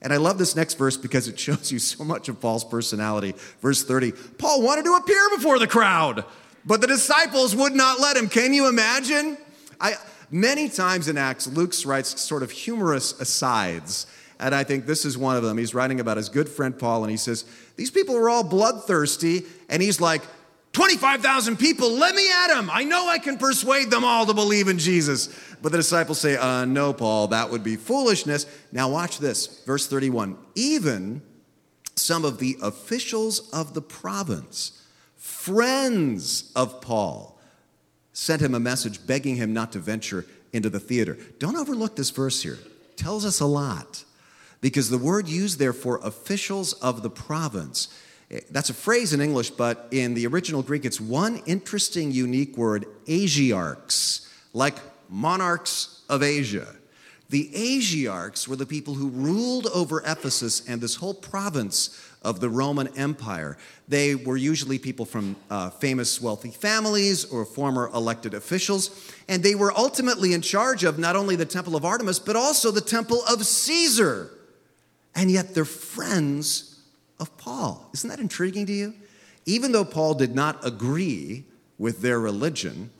And 0.00 0.12
I 0.12 0.16
love 0.16 0.38
this 0.38 0.54
next 0.54 0.74
verse 0.74 0.96
because 0.96 1.28
it 1.28 1.38
shows 1.38 1.72
you 1.72 1.78
so 1.78 2.04
much 2.04 2.28
of 2.28 2.40
Paul's 2.40 2.64
personality. 2.64 3.34
Verse 3.60 3.84
30 3.84 4.12
Paul 4.38 4.62
wanted 4.62 4.84
to 4.84 4.94
appear 4.94 5.28
before 5.30 5.58
the 5.58 5.66
crowd, 5.66 6.24
but 6.64 6.80
the 6.80 6.86
disciples 6.86 7.56
would 7.56 7.74
not 7.74 8.00
let 8.00 8.16
him. 8.16 8.28
Can 8.28 8.52
you 8.52 8.68
imagine? 8.68 9.36
I, 9.80 9.94
many 10.30 10.68
times 10.68 11.08
in 11.08 11.16
Acts, 11.16 11.46
Luke 11.46 11.72
writes 11.84 12.20
sort 12.20 12.42
of 12.42 12.50
humorous 12.50 13.18
asides. 13.20 14.06
And 14.40 14.54
I 14.54 14.64
think 14.64 14.86
this 14.86 15.04
is 15.04 15.18
one 15.18 15.36
of 15.36 15.42
them. 15.42 15.58
He's 15.58 15.74
writing 15.74 16.00
about 16.00 16.16
his 16.16 16.28
good 16.28 16.48
friend 16.48 16.78
Paul, 16.78 17.02
and 17.02 17.10
he 17.10 17.16
says, 17.16 17.44
These 17.76 17.90
people 17.90 18.16
are 18.16 18.30
all 18.30 18.44
bloodthirsty. 18.44 19.42
And 19.68 19.82
he's 19.82 20.00
like, 20.00 20.22
25,000 20.72 21.56
people, 21.56 21.90
let 21.90 22.14
me 22.14 22.30
at 22.30 22.48
them. 22.48 22.70
I 22.70 22.84
know 22.84 23.08
I 23.08 23.18
can 23.18 23.36
persuade 23.36 23.90
them 23.90 24.04
all 24.04 24.26
to 24.26 24.34
believe 24.34 24.68
in 24.68 24.78
Jesus. 24.78 25.28
But 25.60 25.72
the 25.72 25.78
disciples 25.78 26.20
say, 26.20 26.36
uh, 26.36 26.66
No, 26.66 26.92
Paul, 26.92 27.28
that 27.28 27.50
would 27.50 27.64
be 27.64 27.76
foolishness. 27.76 28.46
Now, 28.70 28.88
watch 28.88 29.18
this. 29.18 29.64
Verse 29.64 29.88
31 29.88 30.38
Even 30.54 31.22
some 31.96 32.24
of 32.24 32.38
the 32.38 32.56
officials 32.62 33.50
of 33.50 33.74
the 33.74 33.82
province, 33.82 34.86
friends 35.16 36.52
of 36.54 36.80
Paul, 36.80 37.40
sent 38.12 38.40
him 38.40 38.54
a 38.54 38.60
message 38.60 39.04
begging 39.04 39.34
him 39.34 39.52
not 39.52 39.72
to 39.72 39.80
venture 39.80 40.26
into 40.52 40.70
the 40.70 40.80
theater. 40.80 41.18
Don't 41.38 41.56
overlook 41.56 41.96
this 41.96 42.10
verse 42.10 42.42
here. 42.42 42.58
Tells 42.96 43.24
us 43.24 43.40
a 43.40 43.46
lot 43.46 44.04
because 44.60 44.90
the 44.90 44.98
word 44.98 45.28
used 45.28 45.58
there 45.58 45.72
for 45.72 45.98
officials 45.98 46.72
of 46.74 47.02
the 47.02 47.10
province 47.10 47.88
eh, 48.30 48.40
that's 48.50 48.70
a 48.70 48.74
phrase 48.74 49.12
in 49.12 49.20
English, 49.20 49.50
but 49.50 49.88
in 49.90 50.14
the 50.14 50.26
original 50.26 50.62
Greek, 50.62 50.84
it's 50.84 51.00
one 51.00 51.42
interesting, 51.46 52.10
unique 52.12 52.56
word, 52.56 52.86
Asiarchs, 53.06 54.28
like 54.52 54.76
monarchs 55.08 56.02
of 56.08 56.22
Asia. 56.22 56.74
The 57.30 57.50
Asiarchs 57.52 58.48
were 58.48 58.56
the 58.56 58.64
people 58.64 58.94
who 58.94 59.10
ruled 59.10 59.66
over 59.66 60.02
Ephesus 60.06 60.66
and 60.66 60.80
this 60.80 60.94
whole 60.94 61.12
province 61.12 61.90
of 62.22 62.40
the 62.40 62.48
Roman 62.48 62.88
Empire. 62.96 63.58
They 63.86 64.14
were 64.14 64.36
usually 64.36 64.78
people 64.78 65.04
from 65.04 65.36
uh, 65.50 65.70
famous 65.70 66.22
wealthy 66.22 66.50
families 66.50 67.26
or 67.26 67.44
former 67.44 67.90
elected 67.94 68.32
officials, 68.32 69.12
and 69.28 69.42
they 69.42 69.54
were 69.54 69.72
ultimately 69.76 70.32
in 70.32 70.40
charge 70.40 70.84
of 70.84 70.98
not 70.98 71.16
only 71.16 71.36
the 71.36 71.44
Temple 71.44 71.76
of 71.76 71.84
Artemis, 71.84 72.18
but 72.18 72.34
also 72.34 72.70
the 72.70 72.80
Temple 72.80 73.22
of 73.28 73.44
Caesar. 73.44 74.30
And 75.14 75.30
yet 75.30 75.54
they're 75.54 75.64
friends 75.64 76.80
of 77.18 77.36
Paul. 77.38 77.90
Isn't 77.94 78.10
that 78.10 78.20
intriguing 78.20 78.66
to 78.66 78.72
you? 78.72 78.94
Even 79.46 79.72
though 79.72 79.84
Paul 79.84 80.14
did 80.14 80.34
not 80.34 80.64
agree 80.66 81.44
with 81.78 82.00
their 82.00 82.20
religion, 82.20 82.90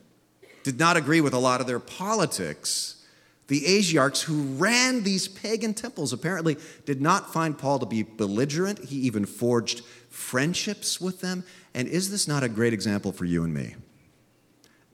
did 0.62 0.78
not 0.78 0.96
agree 0.96 1.20
with 1.20 1.34
a 1.34 1.38
lot 1.38 1.60
of 1.60 1.66
their 1.66 1.78
politics, 1.78 3.04
the 3.48 3.62
Asiarchs 3.62 4.22
who 4.22 4.42
ran 4.56 5.02
these 5.02 5.26
pagan 5.26 5.72
temples 5.72 6.12
apparently 6.12 6.58
did 6.84 7.00
not 7.00 7.32
find 7.32 7.56
Paul 7.56 7.78
to 7.78 7.86
be 7.86 8.02
belligerent. 8.02 8.84
He 8.84 8.96
even 9.00 9.24
forged 9.24 9.82
friendships 10.10 11.00
with 11.00 11.20
them. 11.20 11.44
And 11.72 11.88
is 11.88 12.10
this 12.10 12.28
not 12.28 12.42
a 12.42 12.48
great 12.48 12.74
example 12.74 13.10
for 13.10 13.24
you 13.24 13.44
and 13.44 13.54
me? 13.54 13.74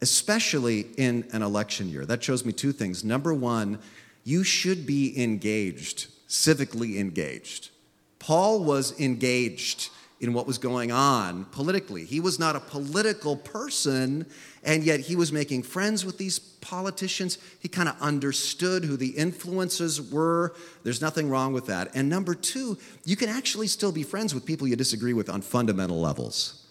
Especially 0.01 0.87
in 0.97 1.27
an 1.33 1.43
election 1.43 1.89
year. 1.89 2.05
That 2.07 2.23
shows 2.23 2.45
me 2.45 2.53
two 2.53 2.73
things. 2.73 3.03
Number 3.03 3.35
one, 3.35 3.81
you 4.23 4.45
should 4.45 4.87
be 4.87 5.21
engaged, 5.21 6.07
civically 6.35 6.99
engaged. 6.99 7.71
Paul 8.19 8.65
was 8.65 8.99
engaged 9.01 9.91
in 10.21 10.33
what 10.33 10.47
was 10.47 10.59
going 10.59 10.91
on 10.91 11.45
politically. 11.47 12.05
He 12.05 12.19
was 12.19 12.39
not 12.39 12.57
a 12.57 12.61
political 12.61 13.37
person, 13.37 14.27
and 14.65 14.83
yet 14.83 15.01
he 15.01 15.15
was 15.15 15.31
making 15.31 15.63
friends 15.63 16.05
with 16.05 16.19
these 16.19 16.39
politicians. 16.39 17.39
He 17.61 17.69
kind 17.69 17.89
of 17.89 18.01
understood 18.01 18.85
who 18.85 18.97
the 18.97 19.11
influences 19.11 20.03
were. 20.03 20.55
There's 20.83 21.01
nothing 21.01 21.31
wrong 21.31 21.53
with 21.53 21.67
that. 21.67 21.95
And 21.95 22.09
number 22.09 22.35
two, 22.35 22.79
you 23.05 23.15
can 23.15 23.29
actually 23.29 23.69
still 23.69 23.93
be 23.93 24.03
friends 24.03 24.35
with 24.35 24.45
people 24.45 24.67
you 24.67 24.77
disagree 24.77 25.13
with 25.13 25.29
on 25.29 25.41
fundamental 25.41 26.01
levels. 26.01 26.67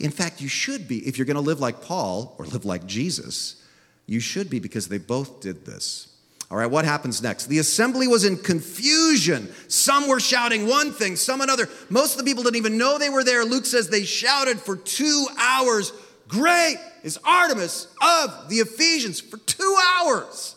In 0.00 0.10
fact, 0.10 0.40
you 0.40 0.48
should 0.48 0.88
be. 0.88 1.06
If 1.06 1.16
you're 1.16 1.26
going 1.26 1.36
to 1.36 1.40
live 1.40 1.60
like 1.60 1.80
Paul 1.80 2.34
or 2.38 2.46
live 2.46 2.64
like 2.64 2.86
Jesus, 2.86 3.62
you 4.06 4.18
should 4.18 4.50
be 4.50 4.58
because 4.58 4.88
they 4.88 4.98
both 4.98 5.40
did 5.40 5.64
this. 5.64 6.15
All 6.48 6.56
right, 6.56 6.70
what 6.70 6.84
happens 6.84 7.20
next? 7.22 7.46
The 7.46 7.58
assembly 7.58 8.06
was 8.06 8.24
in 8.24 8.36
confusion. 8.36 9.52
Some 9.66 10.06
were 10.06 10.20
shouting 10.20 10.68
one 10.68 10.92
thing, 10.92 11.16
some 11.16 11.40
another. 11.40 11.68
Most 11.90 12.12
of 12.12 12.18
the 12.18 12.24
people 12.24 12.44
didn't 12.44 12.56
even 12.56 12.78
know 12.78 12.98
they 12.98 13.10
were 13.10 13.24
there. 13.24 13.44
Luke 13.44 13.66
says 13.66 13.88
they 13.88 14.04
shouted 14.04 14.60
for 14.60 14.76
two 14.76 15.26
hours. 15.38 15.92
Great 16.28 16.76
is 17.02 17.18
Artemis 17.24 17.88
of 18.00 18.48
the 18.48 18.56
Ephesians 18.56 19.20
for 19.20 19.38
two 19.38 19.76
hours, 19.96 20.54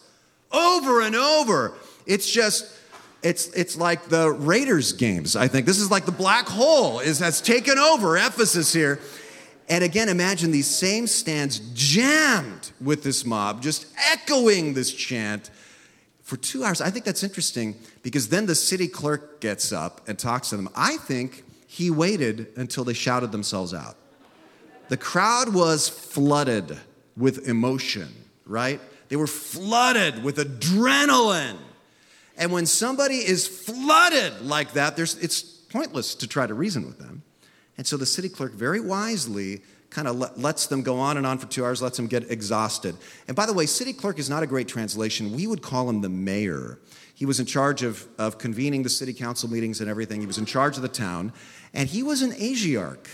over 0.52 1.02
and 1.02 1.16
over. 1.16 1.74
It's 2.06 2.32
just, 2.32 2.72
it's, 3.24 3.48
it's 3.54 3.76
like 3.76 4.10
the 4.10 4.32
Raiders 4.32 4.94
games, 4.94 5.36
I 5.36 5.48
think. 5.48 5.66
This 5.66 5.80
is 5.80 5.90
like 5.90 6.06
the 6.06 6.12
black 6.12 6.48
hole 6.48 7.00
is, 7.00 7.18
has 7.18 7.42
taken 7.42 7.80
over 7.80 8.16
Ephesus 8.16 8.72
here. 8.72 9.00
And 9.70 9.84
again, 9.84 10.08
imagine 10.10 10.52
these 10.52 10.68
same 10.68 11.08
stands 11.08 11.60
jammed 11.74 12.72
with 12.80 13.04
this 13.04 13.26
mob, 13.26 13.62
just 13.62 13.88
echoing 14.12 14.76
this 14.76 14.92
chant 14.92 15.50
for 16.30 16.38
two 16.38 16.64
hours. 16.64 16.80
I 16.80 16.92
think 16.92 17.06
that's 17.06 17.24
interesting 17.24 17.76
because 18.04 18.30
then 18.30 18.46
the 18.46 18.54
city 18.54 18.88
clerk 18.88 19.42
gets 19.42 19.74
up 19.74 20.08
and 20.08 20.18
talks 20.18 20.50
to 20.50 20.58
them. 20.58 20.70
I 20.76 20.98
think 20.98 21.44
he 21.66 21.90
waited 21.90 22.50
until 22.56 22.84
they 22.84 22.94
shouted 22.94 23.32
themselves 23.32 23.74
out. 23.74 23.96
The 24.90 24.98
crowd 24.98 25.56
was 25.56 25.90
flooded 25.90 26.78
with 27.18 27.50
emotion, 27.50 28.10
right? 28.46 28.80
They 29.08 29.16
were 29.16 29.26
flooded 29.26 30.24
with 30.24 30.38
adrenaline. 30.38 31.58
And 32.38 32.52
when 32.52 32.68
somebody 32.68 33.16
is 33.16 33.48
flooded 33.48 34.42
like 34.42 34.74
that, 34.74 35.00
it's 35.00 35.42
pointless 35.42 36.14
to 36.14 36.28
try 36.28 36.46
to 36.46 36.54
reason 36.54 36.86
with 36.86 37.00
them. 37.00 37.24
And 37.76 37.88
so 37.88 37.98
the 37.98 38.06
city 38.06 38.30
clerk 38.30 38.54
very 38.54 38.80
wisely 38.80 39.62
kind 39.90 40.08
of 40.08 40.18
let, 40.18 40.40
lets 40.40 40.68
them 40.68 40.82
go 40.82 41.00
on 41.00 41.18
and 41.18 41.26
on 41.26 41.38
for 41.38 41.48
two 41.48 41.66
hours, 41.66 41.82
lets 41.82 41.98
them 41.98 42.08
get 42.08 42.30
exhausted. 42.30 42.96
And 43.28 43.36
by 43.36 43.46
the 43.46 43.54
way, 43.54 43.66
city 43.66 43.94
clerk 43.94 44.20
is 44.20 44.30
not 44.30 44.44
a 44.44 44.48
great 44.48 44.68
translation. 44.68 45.36
We 45.36 45.48
would 45.48 45.62
call 45.62 45.90
him 45.90 46.02
the 46.02 46.10
mayor. 46.10 46.80
He 47.16 47.26
was 47.26 47.40
in 47.40 47.46
charge 47.46 47.84
of, 47.84 48.08
of 48.18 48.38
convening 48.38 48.84
the 48.84 48.90
city 48.90 49.14
council 49.14 49.50
meetings 49.50 49.82
and 49.82 49.90
everything. 49.90 50.22
He 50.22 50.28
was 50.28 50.38
in 50.38 50.46
charge 50.46 50.78
of 50.78 50.84
the 50.84 50.90
town, 50.90 51.34
and 51.74 51.90
he 51.90 52.04
was 52.04 52.22
an 52.22 52.32
Asiarch. 52.32 53.08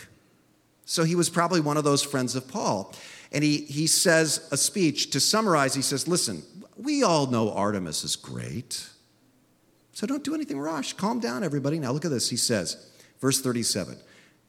So 0.85 1.03
he 1.03 1.15
was 1.15 1.29
probably 1.29 1.61
one 1.61 1.77
of 1.77 1.83
those 1.83 2.03
friends 2.03 2.35
of 2.35 2.47
Paul. 2.47 2.93
And 3.31 3.43
he, 3.43 3.57
he 3.57 3.87
says 3.87 4.47
a 4.51 4.57
speech. 4.57 5.09
To 5.11 5.19
summarize, 5.19 5.73
he 5.73 5.81
says, 5.81 6.07
Listen, 6.07 6.43
we 6.77 7.03
all 7.03 7.25
know 7.27 7.51
Artemis 7.51 8.03
is 8.03 8.15
great. 8.15 8.87
So 9.93 10.05
don't 10.05 10.23
do 10.23 10.35
anything 10.35 10.59
rash. 10.59 10.93
Calm 10.93 11.19
down, 11.19 11.43
everybody. 11.43 11.79
Now 11.79 11.91
look 11.91 12.05
at 12.05 12.11
this. 12.11 12.29
He 12.29 12.35
says, 12.37 12.91
verse 13.21 13.41
37 13.41 13.97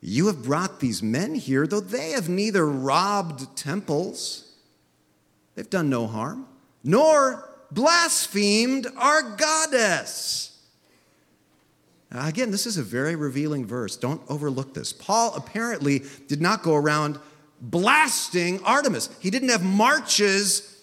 You 0.00 0.26
have 0.26 0.44
brought 0.44 0.80
these 0.80 1.02
men 1.02 1.34
here, 1.34 1.66
though 1.66 1.80
they 1.80 2.10
have 2.10 2.28
neither 2.28 2.66
robbed 2.66 3.56
temples, 3.56 4.54
they've 5.54 5.68
done 5.68 5.90
no 5.90 6.06
harm, 6.06 6.46
nor 6.84 7.48
blasphemed 7.70 8.86
our 8.96 9.22
goddess. 9.22 10.58
Now, 12.12 12.28
again, 12.28 12.50
this 12.50 12.66
is 12.66 12.78
a 12.78 12.82
very 12.82 13.16
revealing 13.16 13.66
verse. 13.66 13.96
Don't 13.96 14.22
overlook 14.28 14.74
this. 14.74 14.92
Paul 14.92 15.34
apparently 15.34 16.02
did 16.28 16.40
not 16.40 16.62
go 16.62 16.74
around 16.74 17.18
blasting 17.60 18.62
Artemis. 18.64 19.08
He 19.20 19.30
didn't 19.30 19.48
have 19.48 19.64
marches 19.64 20.75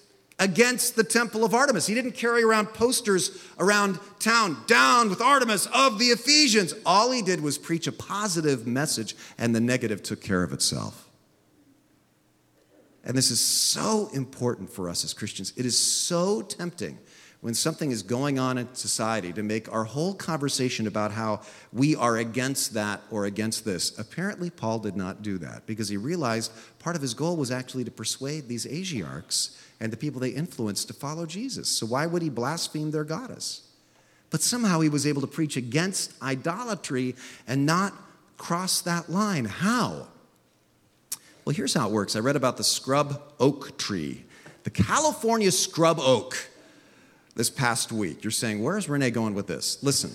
against 0.43 0.97
the 0.97 1.05
temple 1.05 1.45
of 1.45 1.53
Artemis. 1.53 1.87
He 1.87 1.93
didn't 1.93 2.11
carry 2.11 2.43
around 2.43 2.67
posters 2.73 3.41
around 3.57 3.97
town, 4.19 4.57
down 4.67 5.09
with 5.09 5.21
Artemis 5.21 5.67
of 5.73 5.99
the 5.99 6.07
Ephesians. 6.07 6.73
All 6.85 7.11
he 7.11 7.21
did 7.21 7.39
was 7.39 7.57
preach 7.57 7.87
a 7.87 7.93
positive 7.93 8.67
message, 8.67 9.15
and 9.37 9.55
the 9.55 9.61
negative 9.61 10.03
took 10.03 10.21
care 10.21 10.43
of 10.43 10.51
itself. 10.51 11.09
And 13.05 13.15
this 13.15 13.31
is 13.31 13.39
so 13.39 14.09
important 14.13 14.69
for 14.69 14.89
us 14.89 15.05
as 15.05 15.13
Christians. 15.13 15.53
It 15.55 15.65
is 15.65 15.79
so 15.79 16.41
tempting 16.41 16.99
when 17.43 17.53
something 17.53 17.91
is 17.91 18.03
going 18.03 18.39
on 18.39 18.57
in 18.57 18.73
society 18.73 19.33
to 19.33 19.43
make 19.43 19.69
our 19.69 19.83
whole 19.83 20.13
conversation 20.13 20.87
about 20.87 21.11
how 21.11 21.41
we 21.73 21.93
are 21.93 22.15
against 22.15 22.73
that 22.73 23.01
or 23.11 23.25
against 23.25 23.65
this. 23.65 23.99
Apparently, 23.99 24.49
Paul 24.49 24.79
did 24.79 24.95
not 24.95 25.21
do 25.21 25.37
that 25.39 25.65
because 25.65 25.89
he 25.89 25.97
realized 25.97 26.53
part 26.79 26.95
of 26.95 27.01
his 27.01 27.13
goal 27.13 27.35
was 27.35 27.51
actually 27.51 27.83
to 27.83 27.91
persuade 27.91 28.47
these 28.47 28.65
Asiarchs 28.65 29.57
and 29.81 29.91
the 29.91 29.97
people 29.97 30.21
they 30.21 30.29
influenced 30.29 30.87
to 30.87 30.93
follow 30.93 31.25
Jesus. 31.25 31.67
So, 31.67 31.85
why 31.85 32.05
would 32.05 32.21
he 32.21 32.29
blaspheme 32.29 32.91
their 32.91 33.03
goddess? 33.03 33.67
But 34.29 34.41
somehow 34.41 34.79
he 34.79 34.87
was 34.87 35.05
able 35.05 35.19
to 35.19 35.27
preach 35.27 35.57
against 35.57 36.13
idolatry 36.23 37.13
and 37.45 37.65
not 37.65 37.93
cross 38.37 38.79
that 38.83 39.09
line. 39.09 39.43
How? 39.43 40.07
Well, 41.43 41.53
here's 41.53 41.73
how 41.73 41.89
it 41.89 41.91
works. 41.91 42.15
I 42.15 42.19
read 42.19 42.37
about 42.37 42.55
the 42.55 42.63
scrub 42.63 43.21
oak 43.37 43.77
tree, 43.77 44.23
the 44.63 44.69
California 44.69 45.51
scrub 45.51 45.99
oak 45.99 46.37
this 47.35 47.49
past 47.49 47.91
week. 47.91 48.23
You're 48.23 48.31
saying, 48.31 48.61
where's 48.61 48.87
Renee 48.87 49.11
going 49.11 49.33
with 49.33 49.47
this? 49.47 49.81
Listen, 49.81 50.11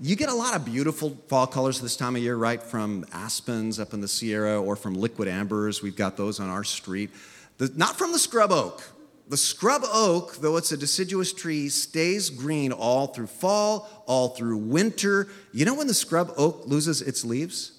you 0.00 0.16
get 0.16 0.28
a 0.28 0.34
lot 0.34 0.54
of 0.54 0.64
beautiful 0.64 1.16
fall 1.28 1.46
colors 1.46 1.80
this 1.80 1.96
time 1.96 2.16
of 2.16 2.22
year, 2.22 2.36
right? 2.36 2.62
From 2.62 3.04
aspens 3.12 3.80
up 3.80 3.94
in 3.94 4.00
the 4.00 4.08
Sierra 4.08 4.60
or 4.60 4.76
from 4.76 4.94
liquid 4.94 5.28
ambers. 5.28 5.82
We've 5.82 5.96
got 5.96 6.16
those 6.16 6.40
on 6.40 6.48
our 6.48 6.64
street. 6.64 7.10
The, 7.58 7.72
not 7.76 7.96
from 7.96 8.12
the 8.12 8.18
scrub 8.18 8.52
oak. 8.52 8.82
The 9.28 9.36
scrub 9.36 9.82
oak, 9.84 10.36
though 10.36 10.56
it's 10.56 10.72
a 10.72 10.76
deciduous 10.76 11.32
tree, 11.32 11.68
stays 11.68 12.30
green 12.30 12.72
all 12.72 13.08
through 13.08 13.26
fall, 13.26 14.04
all 14.06 14.30
through 14.30 14.56
winter. 14.56 15.28
You 15.52 15.64
know 15.64 15.74
when 15.74 15.86
the 15.86 15.94
scrub 15.94 16.32
oak 16.36 16.62
loses 16.66 17.02
its 17.02 17.24
leaves? 17.24 17.72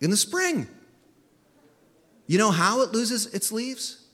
In 0.00 0.10
the 0.10 0.16
spring. 0.16 0.68
You 2.26 2.38
know 2.38 2.50
how 2.50 2.82
it 2.82 2.92
loses 2.92 3.26
its 3.26 3.52
leaves? 3.52 4.04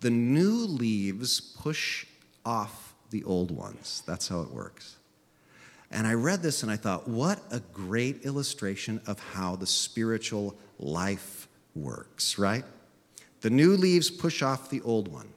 The 0.00 0.10
new 0.10 0.52
leaves 0.52 1.40
push 1.40 2.06
off 2.44 2.87
the 3.10 3.24
old 3.24 3.50
ones. 3.50 4.02
That's 4.06 4.28
how 4.28 4.40
it 4.40 4.50
works. 4.50 4.96
And 5.90 6.06
I 6.06 6.14
read 6.14 6.42
this 6.42 6.62
and 6.62 6.70
I 6.70 6.76
thought, 6.76 7.08
what 7.08 7.40
a 7.50 7.60
great 7.72 8.24
illustration 8.24 9.00
of 9.06 9.18
how 9.18 9.56
the 9.56 9.66
spiritual 9.66 10.54
life 10.78 11.48
works, 11.74 12.38
right? 12.38 12.64
The 13.40 13.50
new 13.50 13.76
leaves 13.76 14.10
push 14.10 14.42
off 14.42 14.70
the 14.70 14.82
old 14.82 15.08
one. 15.08 15.28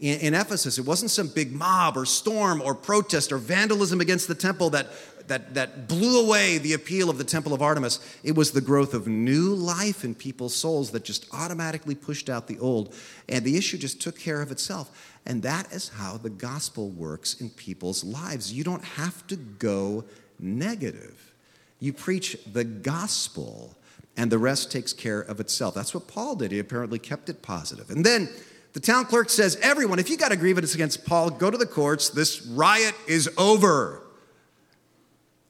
In, 0.00 0.20
in, 0.20 0.34
Ephesus, 0.34 0.78
it 0.78 0.84
wasn't 0.84 1.10
some 1.10 1.28
big 1.28 1.52
mob 1.52 1.96
or 1.96 2.04
storm 2.04 2.60
or 2.62 2.74
protest 2.74 3.32
or 3.32 3.38
vandalism 3.38 4.00
against 4.00 4.28
the 4.28 4.34
temple 4.34 4.70
that 4.70 4.88
that, 5.28 5.54
that 5.54 5.88
blew 5.88 6.24
away 6.24 6.58
the 6.58 6.72
appeal 6.72 7.08
of 7.10 7.18
the 7.18 7.24
Temple 7.24 7.54
of 7.54 7.62
Artemis. 7.62 8.00
It 8.22 8.34
was 8.34 8.52
the 8.52 8.60
growth 8.60 8.94
of 8.94 9.06
new 9.06 9.54
life 9.54 10.04
in 10.04 10.14
people's 10.14 10.54
souls 10.54 10.90
that 10.90 11.04
just 11.04 11.26
automatically 11.32 11.94
pushed 11.94 12.28
out 12.28 12.46
the 12.46 12.58
old. 12.58 12.94
And 13.28 13.44
the 13.44 13.56
issue 13.56 13.78
just 13.78 14.00
took 14.00 14.18
care 14.18 14.42
of 14.42 14.50
itself. 14.50 15.18
And 15.26 15.42
that 15.42 15.72
is 15.72 15.90
how 15.90 16.16
the 16.16 16.30
gospel 16.30 16.88
works 16.90 17.40
in 17.40 17.50
people's 17.50 18.02
lives. 18.02 18.52
You 18.52 18.64
don't 18.64 18.84
have 18.84 19.26
to 19.28 19.36
go 19.36 20.04
negative, 20.40 21.34
you 21.80 21.92
preach 21.92 22.36
the 22.52 22.64
gospel, 22.64 23.76
and 24.16 24.32
the 24.32 24.38
rest 24.38 24.72
takes 24.72 24.92
care 24.92 25.20
of 25.20 25.38
itself. 25.38 25.74
That's 25.74 25.94
what 25.94 26.08
Paul 26.08 26.34
did. 26.36 26.50
He 26.50 26.58
apparently 26.58 26.98
kept 26.98 27.28
it 27.28 27.40
positive. 27.42 27.90
And 27.90 28.04
then 28.04 28.28
the 28.72 28.80
town 28.80 29.04
clerk 29.04 29.30
says, 29.30 29.56
Everyone, 29.62 29.98
if 29.98 30.10
you 30.10 30.16
got 30.16 30.32
a 30.32 30.36
grievance 30.36 30.74
against 30.74 31.04
Paul, 31.04 31.30
go 31.30 31.50
to 31.50 31.56
the 31.58 31.66
courts. 31.66 32.10
This 32.10 32.44
riot 32.46 32.94
is 33.06 33.30
over. 33.38 34.02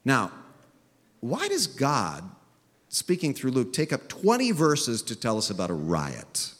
Now, 0.04 0.30
why 1.20 1.48
does 1.48 1.66
God, 1.66 2.24
speaking 2.88 3.34
through 3.34 3.50
Luke, 3.50 3.72
take 3.72 3.92
up 3.92 4.08
20 4.08 4.52
verses 4.52 5.02
to 5.02 5.16
tell 5.16 5.38
us 5.38 5.50
about 5.50 5.70
a 5.70 5.74
riot? 5.74 6.54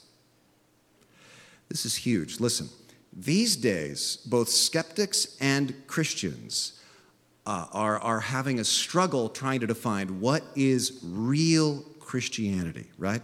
This 1.69 1.85
is 1.85 1.97
huge. 1.97 2.41
Listen, 2.41 2.69
these 3.13 3.57
days, 3.57 4.19
both 4.27 4.49
skeptics 4.49 5.37
and 5.41 5.75
Christians 5.87 6.81
uh, 7.47 7.67
are, 7.73 7.99
are 8.01 8.21
having 8.21 8.61
a 8.61 8.65
struggle 8.65 9.29
trying 9.29 9.61
to 9.61 9.67
define 9.67 10.21
what 10.21 10.43
is 10.55 11.01
real 11.03 11.81
Christianity, 11.99 12.87
right? 12.99 13.23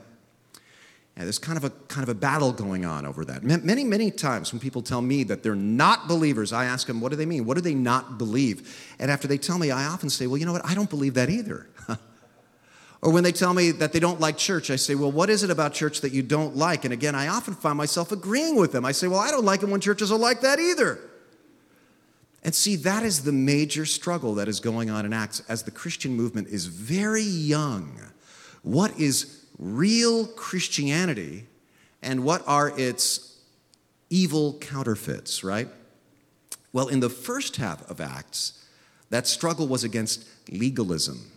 There's 1.16 1.38
kind 1.38 1.56
of 1.56 1.62
a 1.62 1.70
kind 1.70 2.02
of 2.02 2.08
a 2.08 2.18
battle 2.18 2.52
going 2.52 2.84
on 2.84 3.06
over 3.06 3.24
that. 3.24 3.44
Many, 3.44 3.84
many 3.84 4.10
times 4.10 4.52
when 4.52 4.58
people 4.58 4.82
tell 4.82 5.00
me 5.00 5.22
that 5.24 5.44
they're 5.44 5.54
not 5.54 6.08
believers, 6.08 6.52
I 6.52 6.64
ask 6.64 6.88
them, 6.88 7.00
what 7.00 7.10
do 7.10 7.16
they 7.16 7.26
mean? 7.26 7.44
What 7.44 7.54
do 7.54 7.60
they 7.60 7.74
not 7.74 8.18
believe? 8.18 8.94
And 8.98 9.10
after 9.10 9.28
they 9.28 9.38
tell 9.38 9.58
me, 9.58 9.70
I 9.70 9.84
often 9.86 10.10
say, 10.10 10.26
well, 10.26 10.38
you 10.38 10.46
know 10.46 10.52
what? 10.52 10.66
I 10.66 10.74
don't 10.74 10.90
believe 10.90 11.14
that 11.14 11.30
either. 11.30 11.68
or 13.00 13.12
when 13.12 13.22
they 13.22 13.30
tell 13.30 13.54
me 13.54 13.70
that 13.70 13.92
they 13.92 14.00
don't 14.00 14.18
like 14.18 14.36
church, 14.36 14.72
I 14.72 14.76
say, 14.76 14.96
well, 14.96 15.12
what 15.12 15.30
is 15.30 15.44
it 15.44 15.50
about 15.50 15.72
church 15.72 16.00
that 16.00 16.10
you 16.10 16.22
don't 16.22 16.56
like? 16.56 16.84
And 16.84 16.92
again, 16.92 17.14
I 17.14 17.28
often 17.28 17.54
find 17.54 17.78
myself 17.78 18.10
agreeing 18.10 18.56
with 18.56 18.72
them. 18.72 18.84
I 18.84 18.90
say, 18.90 19.06
well, 19.06 19.20
I 19.20 19.30
don't 19.30 19.44
like 19.44 19.62
it 19.62 19.68
when 19.68 19.80
churches 19.80 20.10
are 20.10 20.18
like 20.18 20.40
that 20.40 20.58
either. 20.58 20.98
And 22.42 22.52
see, 22.52 22.74
that 22.76 23.04
is 23.04 23.22
the 23.22 23.32
major 23.32 23.86
struggle 23.86 24.34
that 24.34 24.48
is 24.48 24.58
going 24.58 24.90
on 24.90 25.06
in 25.06 25.12
Acts 25.12 25.42
as 25.48 25.62
the 25.62 25.70
Christian 25.70 26.14
movement 26.14 26.48
is 26.48 26.66
very 26.66 27.22
young. 27.22 28.00
What 28.62 28.98
is 28.98 29.43
real 29.58 30.26
Christianity 30.26 31.46
and 32.02 32.24
what 32.24 32.42
are 32.46 32.72
its 32.78 33.38
evil 34.10 34.58
counterfeits, 34.60 35.42
right? 35.42 35.68
Well, 36.72 36.88
in 36.88 37.00
the 37.00 37.10
first 37.10 37.56
half 37.56 37.88
of 37.90 38.00
Acts, 38.00 38.64
that 39.10 39.26
struggle 39.26 39.66
was 39.66 39.84
against 39.84 40.26
legalism, 40.50 41.30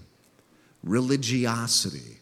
religiosity, 0.84 2.20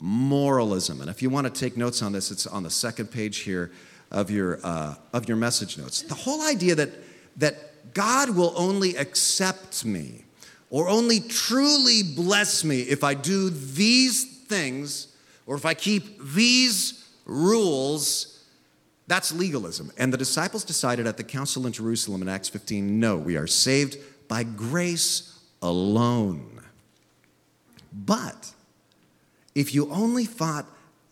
moralism. 0.00 1.00
And 1.00 1.10
if 1.10 1.22
you 1.22 1.30
want 1.30 1.52
to 1.52 1.60
take 1.60 1.76
notes 1.76 2.02
on 2.02 2.12
this, 2.12 2.30
it's 2.30 2.46
on 2.46 2.62
the 2.62 2.70
second 2.70 3.10
page 3.10 3.38
here 3.38 3.70
of 4.10 4.30
your, 4.30 4.60
uh, 4.62 4.94
of 5.12 5.28
your 5.28 5.36
message 5.36 5.78
notes. 5.78 6.02
The 6.02 6.14
whole 6.14 6.42
idea 6.42 6.74
that, 6.74 6.90
that 7.36 7.94
God 7.94 8.30
will 8.30 8.52
only 8.56 8.96
accept 8.96 9.84
me 9.84 10.24
or 10.70 10.88
only 10.88 11.20
truly 11.20 12.02
bless 12.02 12.64
me 12.64 12.80
if 12.82 13.02
I 13.02 13.14
do 13.14 13.50
these 13.50 14.24
things 14.46 15.07
or 15.48 15.56
if 15.56 15.64
I 15.64 15.72
keep 15.72 16.22
these 16.22 17.08
rules, 17.24 18.44
that's 19.06 19.32
legalism. 19.32 19.90
And 19.96 20.12
the 20.12 20.18
disciples 20.18 20.62
decided 20.62 21.06
at 21.06 21.16
the 21.16 21.24
council 21.24 21.66
in 21.66 21.72
Jerusalem 21.72 22.20
in 22.20 22.28
Acts 22.28 22.50
15 22.50 23.00
no, 23.00 23.16
we 23.16 23.36
are 23.38 23.46
saved 23.46 23.96
by 24.28 24.42
grace 24.44 25.40
alone. 25.62 26.60
But 27.90 28.52
if 29.54 29.74
you 29.74 29.90
only 29.90 30.26
fought 30.26 30.66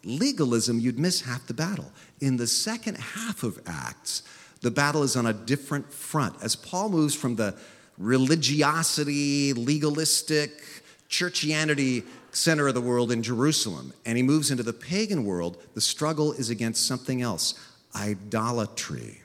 legalism, 0.05 0.81
you'd 0.81 0.99
miss 0.99 1.23
half 1.23 1.47
the 1.47 1.55
battle. 1.55 1.91
In 2.21 2.37
the 2.37 2.47
second 2.47 2.99
half 2.99 3.43
of 3.43 3.59
Acts, 3.67 4.23
the 4.61 4.71
battle 4.71 5.03
is 5.03 5.17
on 5.17 5.25
a 5.25 5.33
different 5.33 5.91
front. 5.91 6.35
As 6.43 6.55
Paul 6.55 6.91
moves 6.91 7.15
from 7.15 7.37
the 7.37 7.57
religiosity, 7.97 9.55
legalistic, 9.55 10.63
churchianity 11.09 12.05
center 12.37 12.69
of 12.69 12.75
the 12.75 12.81
world 12.81 13.11
in 13.11 13.23
Jerusalem 13.23 13.93
and 14.05 14.17
he 14.17 14.23
moves 14.23 14.51
into 14.51 14.63
the 14.63 14.73
pagan 14.73 15.25
world, 15.25 15.63
the 15.75 15.81
struggle 15.81 16.33
is 16.33 16.51
against 16.51 16.87
something 16.87 17.23
else 17.23 17.55
idolatry. 17.95 19.23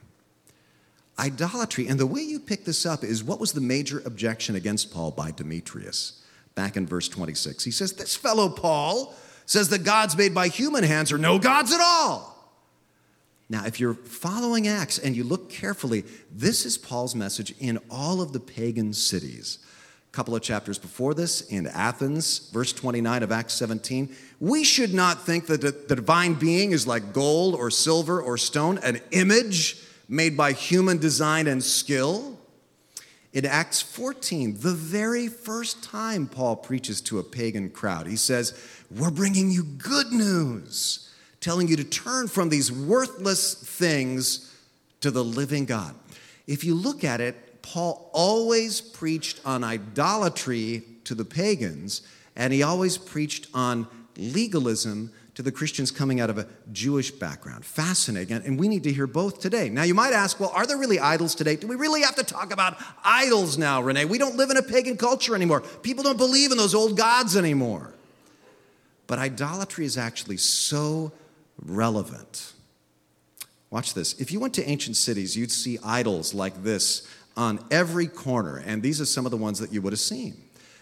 Idolatry. 1.19 1.87
And 1.87 1.99
the 1.99 2.07
way 2.07 2.21
you 2.21 2.39
pick 2.39 2.65
this 2.65 2.85
up 2.85 3.03
is 3.03 3.23
what 3.23 3.39
was 3.39 3.51
the 3.51 3.61
major 3.61 4.01
objection 4.05 4.55
against 4.55 4.93
Paul 4.93 5.11
by 5.11 5.31
Demetrius? 5.31 6.23
Back 6.55 6.77
in 6.77 6.87
verse 6.87 7.07
26. 7.09 7.63
He 7.63 7.71
says, 7.71 7.93
This 7.93 8.15
fellow 8.15 8.49
Paul 8.49 9.13
says 9.45 9.69
that 9.69 9.83
gods 9.83 10.17
made 10.17 10.33
by 10.33 10.47
human 10.47 10.83
hands 10.83 11.11
are 11.11 11.17
no 11.17 11.37
gods 11.37 11.73
at 11.73 11.81
all. 11.81 12.31
Now, 13.49 13.65
if 13.65 13.81
you're 13.81 13.93
following 13.95 14.69
Acts 14.69 14.97
and 14.97 15.13
you 15.13 15.25
look 15.25 15.49
carefully, 15.49 16.05
this 16.31 16.65
is 16.65 16.77
Paul's 16.77 17.15
message 17.15 17.53
in 17.59 17.77
all 17.89 18.21
of 18.21 18.31
the 18.31 18.39
pagan 18.39 18.93
cities. 18.93 19.59
Couple 20.11 20.35
of 20.35 20.41
chapters 20.41 20.77
before 20.77 21.13
this, 21.13 21.41
in 21.49 21.67
Athens, 21.67 22.49
verse 22.51 22.73
29 22.73 23.23
of 23.23 23.31
Acts 23.31 23.53
17, 23.53 24.13
we 24.41 24.63
should 24.63 24.93
not 24.93 25.25
think 25.25 25.47
that 25.47 25.61
the 25.61 25.95
divine 25.95 26.33
being 26.33 26.71
is 26.71 26.85
like 26.85 27.13
gold 27.13 27.55
or 27.55 27.71
silver 27.71 28.21
or 28.21 28.37
stone, 28.37 28.77
an 28.79 28.99
image 29.11 29.77
made 30.09 30.35
by 30.35 30.51
human 30.51 30.97
design 30.97 31.47
and 31.47 31.63
skill. 31.63 32.37
In 33.31 33.45
Acts 33.45 33.81
14, 33.81 34.57
the 34.59 34.73
very 34.73 35.29
first 35.29 35.81
time 35.81 36.27
Paul 36.27 36.57
preaches 36.57 36.99
to 37.01 37.19
a 37.19 37.23
pagan 37.23 37.69
crowd, 37.69 38.07
he 38.07 38.17
says, 38.17 38.53
We're 38.93 39.11
bringing 39.11 39.49
you 39.49 39.63
good 39.63 40.11
news 40.11 41.07
telling 41.41 41.67
you 41.67 41.75
to 41.75 41.83
turn 41.83 42.27
from 42.27 42.49
these 42.49 42.71
worthless 42.71 43.55
things 43.55 44.55
to 45.01 45.11
the 45.11 45.23
living 45.23 45.65
God. 45.65 45.95
If 46.47 46.63
you 46.63 46.75
look 46.75 47.03
at 47.03 47.19
it, 47.19 47.35
Paul 47.61 48.09
always 48.13 48.81
preached 48.81 49.39
on 49.45 49.63
idolatry 49.63 50.83
to 51.03 51.15
the 51.15 51.25
pagans, 51.25 52.01
and 52.35 52.53
he 52.53 52.63
always 52.63 52.97
preached 52.97 53.47
on 53.53 53.87
legalism 54.17 55.11
to 55.35 55.41
the 55.41 55.51
Christians 55.51 55.91
coming 55.91 56.19
out 56.19 56.29
of 56.29 56.37
a 56.37 56.47
Jewish 56.71 57.11
background. 57.11 57.63
Fascinating. 57.63 58.35
And 58.35 58.59
we 58.59 58.67
need 58.67 58.83
to 58.83 58.91
hear 58.91 59.07
both 59.07 59.39
today. 59.39 59.69
Now, 59.69 59.83
you 59.83 59.93
might 59.93 60.13
ask, 60.13 60.39
well, 60.39 60.51
are 60.53 60.65
there 60.65 60.77
really 60.77 60.99
idols 60.99 61.35
today? 61.35 61.55
Do 61.55 61.67
we 61.67 61.75
really 61.75 62.01
have 62.01 62.15
to 62.15 62.23
talk 62.23 62.51
about 62.51 62.77
idols 63.03 63.57
now, 63.57 63.81
Renee? 63.81 64.05
We 64.05 64.17
don't 64.17 64.35
live 64.35 64.49
in 64.49 64.57
a 64.57 64.61
pagan 64.61 64.97
culture 64.97 65.33
anymore. 65.33 65.61
People 65.61 66.03
don't 66.03 66.17
believe 66.17 66.51
in 66.51 66.57
those 66.57 66.75
old 66.75 66.97
gods 66.97 67.37
anymore. 67.37 67.93
But 69.07 69.19
idolatry 69.19 69.85
is 69.85 69.97
actually 69.97 70.37
so 70.37 71.11
relevant. 71.61 72.53
Watch 73.69 73.93
this. 73.93 74.19
If 74.19 74.33
you 74.33 74.39
went 74.39 74.53
to 74.55 74.69
ancient 74.69 74.97
cities, 74.97 75.37
you'd 75.37 75.51
see 75.51 75.79
idols 75.83 76.33
like 76.33 76.61
this 76.63 77.07
on 77.37 77.63
every 77.71 78.07
corner, 78.07 78.57
and 78.57 78.83
these 78.83 78.99
are 78.99 79.05
some 79.05 79.25
of 79.25 79.31
the 79.31 79.37
ones 79.37 79.59
that 79.59 79.71
you 79.71 79.81
would 79.81 79.93
have 79.93 79.99
seen. 79.99 80.35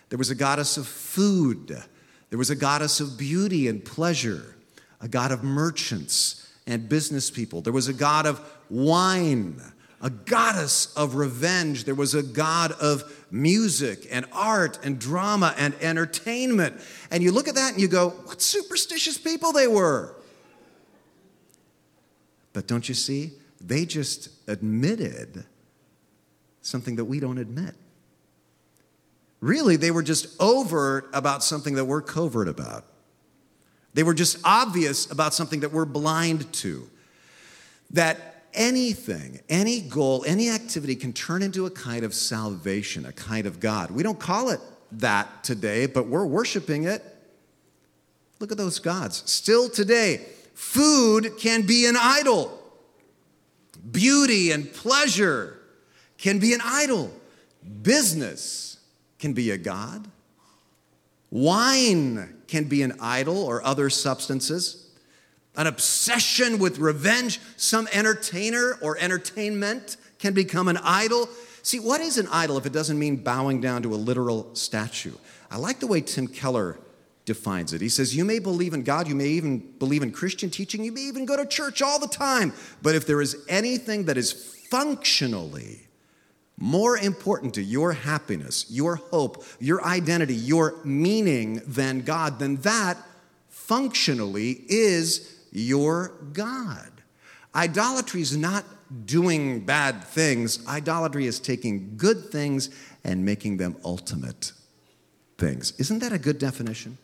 There 0.09 0.17
was 0.17 0.29
a 0.29 0.35
goddess 0.35 0.77
of 0.77 0.88
food, 0.88 1.81
there 2.29 2.39
was 2.39 2.49
a 2.49 2.55
goddess 2.55 2.99
of 2.99 3.17
beauty 3.17 3.67
and 3.67 3.83
pleasure, 3.83 4.55
a 5.01 5.07
god 5.07 5.31
of 5.31 5.43
merchants 5.43 6.51
and 6.65 6.89
business 6.89 7.29
people, 7.29 7.62
there 7.62 7.73
was 7.73 7.88
a 7.88 7.93
god 7.93 8.25
of 8.25 8.41
wine, 8.69 9.62
a 10.01 10.09
goddess 10.09 10.93
of 10.95 11.15
revenge, 11.15 11.83
there 11.83 11.95
was 11.95 12.15
a 12.15 12.23
god 12.23 12.71
of 12.73 13.25
music 13.31 14.07
and 14.09 14.25
art 14.31 14.79
and 14.83 14.99
drama 14.99 15.53
and 15.57 15.73
entertainment. 15.81 16.79
And 17.12 17.21
you 17.21 17.31
look 17.31 17.47
at 17.47 17.55
that 17.55 17.73
and 17.73 17.81
you 17.81 17.88
go, 17.88 18.09
what 18.09 18.41
superstitious 18.41 19.17
people 19.17 19.51
they 19.51 19.67
were. 19.67 20.15
But 22.53 22.67
don't 22.67 22.88
you 22.88 22.95
see? 22.95 23.33
They 23.62 23.85
just 23.85 24.29
admitted 24.47 25.45
something 26.62 26.95
that 26.98 27.06
we 27.06 27.19
don't 27.19 27.38
admit. 27.38 27.76
Really, 29.41 29.76
they 29.76 29.91
were 29.91 30.04
just 30.04 30.36
overt 30.39 31.10
about 31.13 31.43
something 31.43 31.76
that 31.76 31.86
we're 31.86 32.02
covert 32.02 32.48
about. 32.48 32.86
They 33.93 34.04
were 34.04 34.13
just 34.13 34.38
obvious 34.43 35.10
about 35.10 35.34
something 35.34 35.62
that 35.62 35.72
we're 35.72 35.86
blind 35.86 36.52
to. 36.54 36.89
That 37.91 38.43
anything, 38.54 39.39
any 39.50 39.82
goal, 39.82 40.24
any 40.28 40.50
activity 40.50 40.95
can 40.95 41.13
turn 41.13 41.41
into 41.41 41.65
a 41.65 41.72
kind 41.72 42.04
of 42.04 42.13
salvation, 42.13 43.06
a 43.06 43.13
kind 43.13 43.48
of 43.48 43.60
God. 43.60 43.91
We 43.91 44.04
don't 44.04 44.19
call 44.19 44.50
it 44.50 44.60
that 44.93 45.43
today, 45.43 45.86
but 45.86 46.08
we're 46.08 46.26
worshiping 46.26 46.84
it. 46.84 47.04
Look 48.39 48.52
at 48.52 48.58
those 48.58 48.80
gods. 48.80 49.24
Still 49.26 49.69
today, 49.69 50.26
Food 50.60 51.38
can 51.38 51.62
be 51.62 51.86
an 51.86 51.95
idol. 51.98 52.62
Beauty 53.91 54.52
and 54.52 54.72
pleasure 54.74 55.58
can 56.19 56.38
be 56.38 56.53
an 56.53 56.62
idol. 56.63 57.12
Business 57.82 58.77
can 59.17 59.34
be 59.34 59.51
a 59.51 59.58
god. 59.58 60.08
Wine 61.32 62.38
can 62.47 62.65
be 62.65 62.82
an 62.82 62.93
idol 62.99 63.43
or 63.43 63.63
other 63.63 63.89
substances. 63.89 64.89
An 65.55 65.67
obsession 65.67 66.60
with 66.60 66.79
revenge, 66.79 67.39
some 67.58 67.88
entertainer 67.91 68.77
or 68.82 68.97
entertainment 68.97 69.97
can 70.19 70.34
become 70.34 70.67
an 70.67 70.77
idol. 70.77 71.29
See, 71.63 71.79
what 71.79 72.01
is 72.01 72.17
an 72.17 72.27
idol 72.32 72.58
if 72.58 72.65
it 72.65 72.73
doesn't 72.73 72.97
mean 72.97 73.17
bowing 73.17 73.62
down 73.62 73.84
to 73.84 73.93
a 73.93 73.97
literal 73.97 74.53
statue? 74.55 75.13
I 75.51 75.58
like 75.58 75.79
the 75.79 75.88
way 75.88 76.01
Tim 76.01 76.27
Keller 76.27 76.79
defines 77.25 77.73
it. 77.73 77.82
He 77.82 77.89
says, 77.89 78.15
You 78.15 78.25
may 78.25 78.39
believe 78.39 78.73
in 78.73 78.84
God, 78.84 79.08
you 79.08 79.15
may 79.15 79.27
even 79.27 79.60
believe 79.77 80.01
in 80.01 80.12
Christian 80.12 80.49
teaching, 80.49 80.84
you 80.84 80.91
may 80.91 81.01
even 81.01 81.25
go 81.25 81.38
to 81.38 81.45
church 81.45 81.82
all 81.82 81.99
the 81.99 82.08
time, 82.08 82.53
but 82.82 82.95
if 82.95 83.05
there 83.05 83.21
is 83.21 83.45
anything 83.47 84.05
that 84.05 84.17
is 84.17 84.32
functionally 84.69 85.88
more 86.60 86.98
important 86.98 87.54
to 87.56 87.63
your 87.63 87.93
happiness, 87.93 88.65
your 88.69 88.95
hope, 88.95 89.43
your 89.60 89.84
identity, 89.84 90.36
your 90.36 90.76
meaning 90.84 91.62
than 91.65 92.02
God, 92.02 92.39
then 92.39 92.58
that 92.58 92.98
functionally 93.48 94.63
is 94.67 95.39
your 95.52 96.12
God. 96.34 96.91
Idolatry 97.56 98.22
is 98.22 98.36
not 98.36 98.65
doing 99.06 99.62
bad 99.65 100.04
things, 100.04 100.65
idolatry 100.67 101.26
is 101.26 101.39
taking 101.39 101.95
good 101.95 102.30
things 102.32 102.69
and 103.04 103.24
making 103.24 103.58
them 103.58 103.76
ultimate 103.86 104.52
things. 105.38 105.74
Isn't 105.78 106.00
that 106.00 106.12
a 106.12 106.19
good 106.19 106.39
definition? 106.39 106.98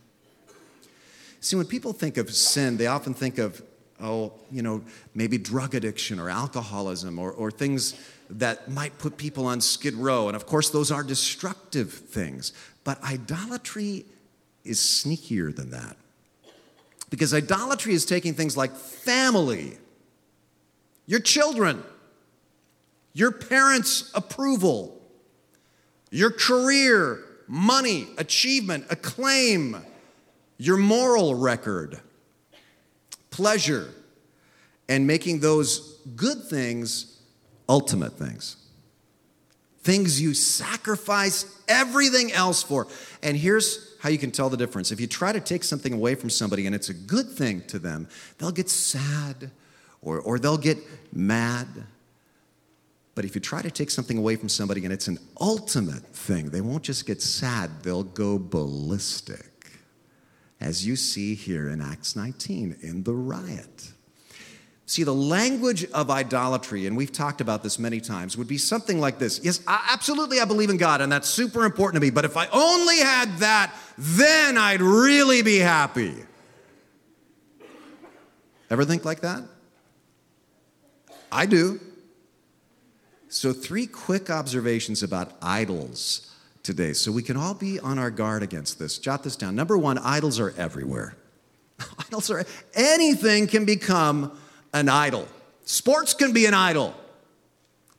See, 1.40 1.56
when 1.56 1.68
people 1.68 1.94
think 1.94 2.18
of 2.18 2.34
sin, 2.34 2.78
they 2.78 2.88
often 2.88 3.14
think 3.14 3.38
of, 3.38 3.62
oh, 4.02 4.34
you 4.52 4.62
know, 4.62 4.84
maybe 5.14 5.38
drug 5.38 5.76
addiction 5.76 6.20
or 6.20 6.30
alcoholism 6.30 7.20
or, 7.20 7.32
or 7.32 7.52
things 7.52 7.96
that 8.30 8.70
might 8.70 8.98
put 8.98 9.18
people 9.18 9.46
on 9.46 9.62
skid 9.62 9.94
row. 9.94 10.28
And 10.28 10.36
of 10.36 10.46
course, 10.46 10.70
those 10.70 10.92
are 10.92 11.04
destructive 11.04 11.94
things. 11.94 12.54
But 12.84 13.02
idolatry 13.04 14.06
is 14.64 14.80
sneakier 14.80 15.56
than 15.56 15.72
that. 15.72 15.96
Because 17.10 17.34
idolatry 17.34 17.94
is 17.94 18.06
taking 18.06 18.34
things 18.34 18.58
like 18.58 18.76
family, 18.76 19.78
your 21.06 21.20
children, 21.20 21.84
your 23.14 23.32
parents' 23.32 24.12
approval, 24.16 25.00
your 26.12 26.32
career, 26.32 27.24
money, 27.48 28.08
achievement, 28.18 28.86
acclaim 28.90 29.78
your 30.58 30.78
moral 30.78 31.36
record, 31.36 32.00
pleasure, 33.36 33.90
and 34.88 35.06
making 35.06 35.42
those 35.42 36.00
good 36.16 36.42
things 36.46 37.20
ultimate 37.68 38.14
things. 38.14 38.56
Things 39.82 40.22
you 40.22 40.34
sacrifice 40.34 41.46
everything 41.68 42.32
else 42.32 42.64
for. 42.64 42.88
And 43.22 43.36
here's 43.36 43.98
how 44.00 44.08
you 44.08 44.18
can 44.18 44.32
tell 44.32 44.50
the 44.50 44.56
difference. 44.56 44.90
If 44.90 45.02
you 45.02 45.08
try 45.08 45.34
to 45.34 45.42
take 45.42 45.66
something 45.66 45.92
away 45.92 46.16
from 46.16 46.30
somebody 46.30 46.66
and 46.66 46.74
it's 46.74 46.88
a 46.88 46.94
good 46.94 47.30
thing 47.30 47.62
to 47.68 47.78
them, 47.78 48.08
they'll 48.38 48.52
get 48.54 48.70
sad 48.70 49.52
or, 50.02 50.22
or 50.22 50.40
they'll 50.40 50.58
get 50.58 50.78
mad. 51.12 51.68
But 53.16 53.26
if 53.26 53.36
you 53.36 53.42
try 53.42 53.62
to 53.62 53.72
take 53.72 53.92
something 53.92 54.18
away 54.18 54.38
from 54.38 54.48
somebody 54.48 54.86
and 54.86 54.94
it's 54.94 55.10
an 55.10 55.20
ultimate 55.42 56.06
thing, 56.06 56.52
they 56.52 56.62
won't 56.62 56.84
just 56.84 57.06
get 57.06 57.22
sad, 57.22 57.84
they'll 57.84 58.04
go 58.04 58.40
ballistic 58.40 59.55
as 60.60 60.86
you 60.86 60.96
see 60.96 61.36
here 61.36 61.70
in 61.70 61.82
Acts 61.82 62.16
19 62.16 62.78
in 62.82 63.04
the 63.04 63.14
riot. 63.14 63.92
See, 64.88 65.04
the 65.04 65.16
language 65.16 65.86
of 65.92 66.12
idolatry, 66.12 66.86
and 66.86 66.96
we've 66.96 67.12
talked 67.12 67.42
about 67.42 67.64
this 67.64 67.80
many 67.80 68.00
times, 68.00 68.38
would 68.38 68.48
be 68.48 68.60
something 68.60 69.00
like 69.00 69.18
this 69.18 69.42
Yes, 69.44 69.60
I, 69.68 69.90
absolutely, 69.92 70.40
I 70.40 70.46
believe 70.46 70.70
in 70.70 70.78
God, 70.78 71.02
and 71.02 71.12
that's 71.12 71.28
super 71.28 71.66
important 71.66 72.02
to 72.02 72.06
me, 72.06 72.12
but 72.12 72.24
if 72.24 72.38
I 72.38 72.48
only 72.52 73.00
had 73.00 73.38
that, 73.38 73.74
then 73.98 74.58
I'd 74.58 74.82
really 74.82 75.42
be 75.42 75.58
happy. 75.58 76.14
Ever 78.70 78.86
think 78.86 79.06
like 79.06 79.22
that? 79.22 79.44
I 81.32 81.46
do. 81.46 81.80
So, 83.28 83.54
three 83.54 83.88
quick 83.88 84.30
observations 84.30 85.04
about 85.04 85.34
idols 85.42 86.32
today. 86.66 86.94
So 86.94 87.12
we 87.12 87.24
can 87.24 87.38
all 87.38 87.54
be 87.54 87.80
on 87.80 87.98
our 87.98 88.12
guard 88.12 88.44
against 88.44 88.80
this. 88.80 88.98
Jot 88.98 89.24
this 89.24 89.36
down. 89.36 89.56
Number 89.56 89.78
one, 89.78 89.98
idols 90.00 90.40
are 90.40 90.54
everywhere. 90.58 91.16
idols 92.08 92.30
are, 92.30 92.44
anything 92.74 93.48
can 93.48 93.66
become 93.66 94.38
an 94.74 94.90
idol. 94.90 95.28
Sports 95.64 96.14
can 96.14 96.34
be 96.34 96.46
an 96.46 96.54
idol. 96.54 96.94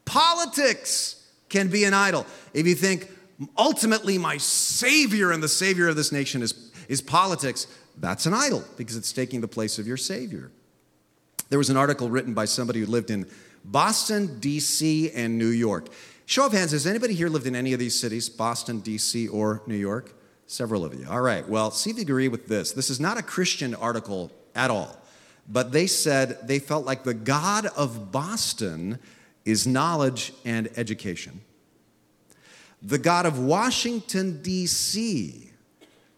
Politics 0.04 1.26
can 1.48 1.68
be 1.68 1.84
an 1.84 1.94
idol. 1.94 2.26
If 2.52 2.66
you 2.66 2.74
think, 2.74 3.10
ultimately, 3.56 4.18
my 4.18 4.36
savior 4.36 5.32
and 5.32 5.42
the 5.42 5.48
savior 5.48 5.88
of 5.88 5.96
this 5.96 6.12
nation 6.12 6.42
is, 6.42 6.72
is 6.88 7.00
politics, 7.00 7.66
that's 7.96 8.26
an 8.26 8.34
idol 8.34 8.62
because 8.76 8.96
it's 8.96 9.12
taking 9.12 9.40
the 9.40 9.48
place 9.48 9.78
of 9.78 9.86
your 9.86 9.96
savior. 9.96 10.50
There 11.48 11.58
was 11.58 11.70
an 11.70 11.76
article 11.76 12.10
written 12.10 12.34
by 12.34 12.44
somebody 12.44 12.80
who 12.80 12.86
lived 12.86 13.10
in 13.10 13.26
Boston, 13.64 14.38
D.C., 14.38 15.10
and 15.12 15.38
New 15.38 15.48
York. 15.48 15.88
Show 16.28 16.46
of 16.46 16.52
hands, 16.52 16.72
has 16.72 16.88
anybody 16.88 17.14
here 17.14 17.28
lived 17.28 17.46
in 17.46 17.54
any 17.54 17.72
of 17.72 17.78
these 17.78 17.98
cities, 17.98 18.28
Boston, 18.28 18.80
D.C., 18.80 19.28
or 19.28 19.62
New 19.68 19.76
York? 19.76 20.12
Several 20.48 20.84
of 20.84 20.92
you. 20.92 21.06
All 21.08 21.20
right. 21.20 21.48
Well, 21.48 21.70
see 21.70 21.90
if 21.90 21.96
you 21.96 22.02
agree 22.02 22.26
with 22.26 22.48
this. 22.48 22.72
This 22.72 22.90
is 22.90 22.98
not 22.98 23.16
a 23.16 23.22
Christian 23.22 23.76
article 23.76 24.32
at 24.56 24.68
all, 24.68 25.00
but 25.48 25.70
they 25.70 25.86
said 25.86 26.48
they 26.48 26.58
felt 26.58 26.84
like 26.84 27.04
the 27.04 27.14
God 27.14 27.66
of 27.66 28.10
Boston 28.10 28.98
is 29.44 29.68
knowledge 29.68 30.32
and 30.44 30.68
education. 30.76 31.42
The 32.82 32.98
God 32.98 33.24
of 33.24 33.38
Washington, 33.38 34.42
D.C. 34.42 35.50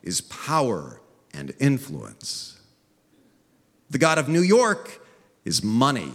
is 0.03 0.23
power 0.23 1.03
and 1.35 1.55
influence. 1.61 2.61
The 3.91 3.99
God 3.99 4.17
of 4.17 4.29
New 4.29 4.41
York 4.43 5.07
is 5.45 5.63
money. 5.63 6.13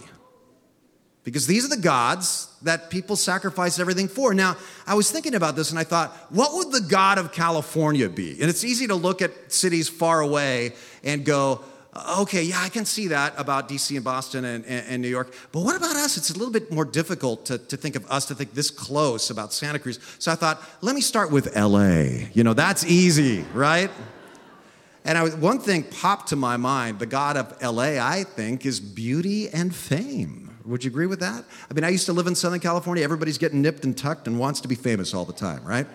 Because 1.24 1.46
these 1.46 1.64
are 1.64 1.68
the 1.68 1.80
gods 1.80 2.48
that 2.62 2.90
people 2.90 3.16
sacrifice 3.16 3.78
everything 3.78 4.08
for. 4.08 4.34
Now, 4.34 4.56
I 4.86 4.94
was 4.94 5.10
thinking 5.10 5.34
about 5.34 5.56
this 5.56 5.70
and 5.70 5.78
I 5.78 5.84
thought, 5.84 6.10
what 6.28 6.52
would 6.54 6.70
the 6.70 6.86
God 6.86 7.16
of 7.16 7.32
California 7.32 8.10
be? 8.10 8.32
And 8.40 8.50
it's 8.50 8.62
easy 8.62 8.86
to 8.86 8.94
look 8.94 9.22
at 9.22 9.50
cities 9.50 9.88
far 9.88 10.20
away 10.20 10.74
and 11.02 11.24
go, 11.24 11.64
okay, 12.18 12.42
yeah, 12.42 12.60
I 12.60 12.68
can 12.68 12.84
see 12.84 13.08
that 13.08 13.32
about 13.38 13.68
DC 13.68 13.94
and 13.94 14.04
Boston 14.04 14.44
and, 14.44 14.64
and, 14.66 14.86
and, 14.86 15.02
New 15.02 15.08
York. 15.08 15.32
But 15.52 15.60
what 15.60 15.76
about 15.76 15.96
us? 15.96 16.16
It's 16.16 16.30
a 16.30 16.34
little 16.34 16.52
bit 16.52 16.70
more 16.70 16.84
difficult 16.84 17.46
to, 17.46 17.58
to 17.58 17.76
think 17.76 17.96
of 17.96 18.10
us 18.10 18.26
to 18.26 18.34
think 18.34 18.52
this 18.52 18.70
close 18.70 19.30
about 19.30 19.52
Santa 19.52 19.78
Cruz. 19.78 20.00
So 20.18 20.32
I 20.32 20.34
thought, 20.34 20.60
let 20.80 20.94
me 20.94 21.00
start 21.00 21.30
with 21.30 21.56
LA. 21.56 22.26
You 22.32 22.44
know, 22.44 22.54
that's 22.54 22.84
easy, 22.84 23.44
right? 23.54 23.90
And 25.04 25.16
I, 25.16 25.28
one 25.28 25.58
thing 25.58 25.84
popped 25.84 26.28
to 26.30 26.36
my 26.36 26.56
mind 26.56 26.98
the 26.98 27.06
God 27.06 27.36
of 27.36 27.62
LA, 27.62 27.98
I 28.04 28.24
think, 28.24 28.66
is 28.66 28.80
beauty 28.80 29.48
and 29.48 29.74
fame. 29.74 30.43
Would 30.64 30.82
you 30.84 30.90
agree 30.90 31.06
with 31.06 31.20
that? 31.20 31.44
I 31.70 31.74
mean, 31.74 31.84
I 31.84 31.90
used 31.90 32.06
to 32.06 32.12
live 32.12 32.26
in 32.26 32.34
Southern 32.34 32.60
California. 32.60 33.04
Everybody's 33.04 33.38
getting 33.38 33.60
nipped 33.60 33.84
and 33.84 33.96
tucked 33.96 34.26
and 34.26 34.38
wants 34.38 34.60
to 34.62 34.68
be 34.68 34.74
famous 34.74 35.12
all 35.12 35.24
the 35.24 35.32
time, 35.32 35.62
right? 35.64 35.86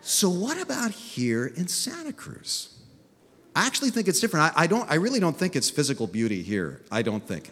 So, 0.00 0.30
what 0.30 0.60
about 0.60 0.90
here 0.90 1.46
in 1.46 1.68
Santa 1.68 2.12
Cruz? 2.12 2.78
I 3.54 3.66
actually 3.66 3.90
think 3.90 4.08
it's 4.08 4.20
different. 4.20 4.56
I, 4.56 4.62
I, 4.62 4.66
don't. 4.66 4.90
I 4.90 4.94
really 4.94 5.20
don't 5.20 5.36
think 5.36 5.54
it's 5.54 5.68
physical 5.68 6.06
beauty 6.06 6.42
here. 6.42 6.80
I 6.90 7.02
don't 7.02 7.26
think. 7.26 7.50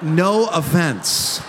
No 0.00 0.46
offense. 0.46 1.42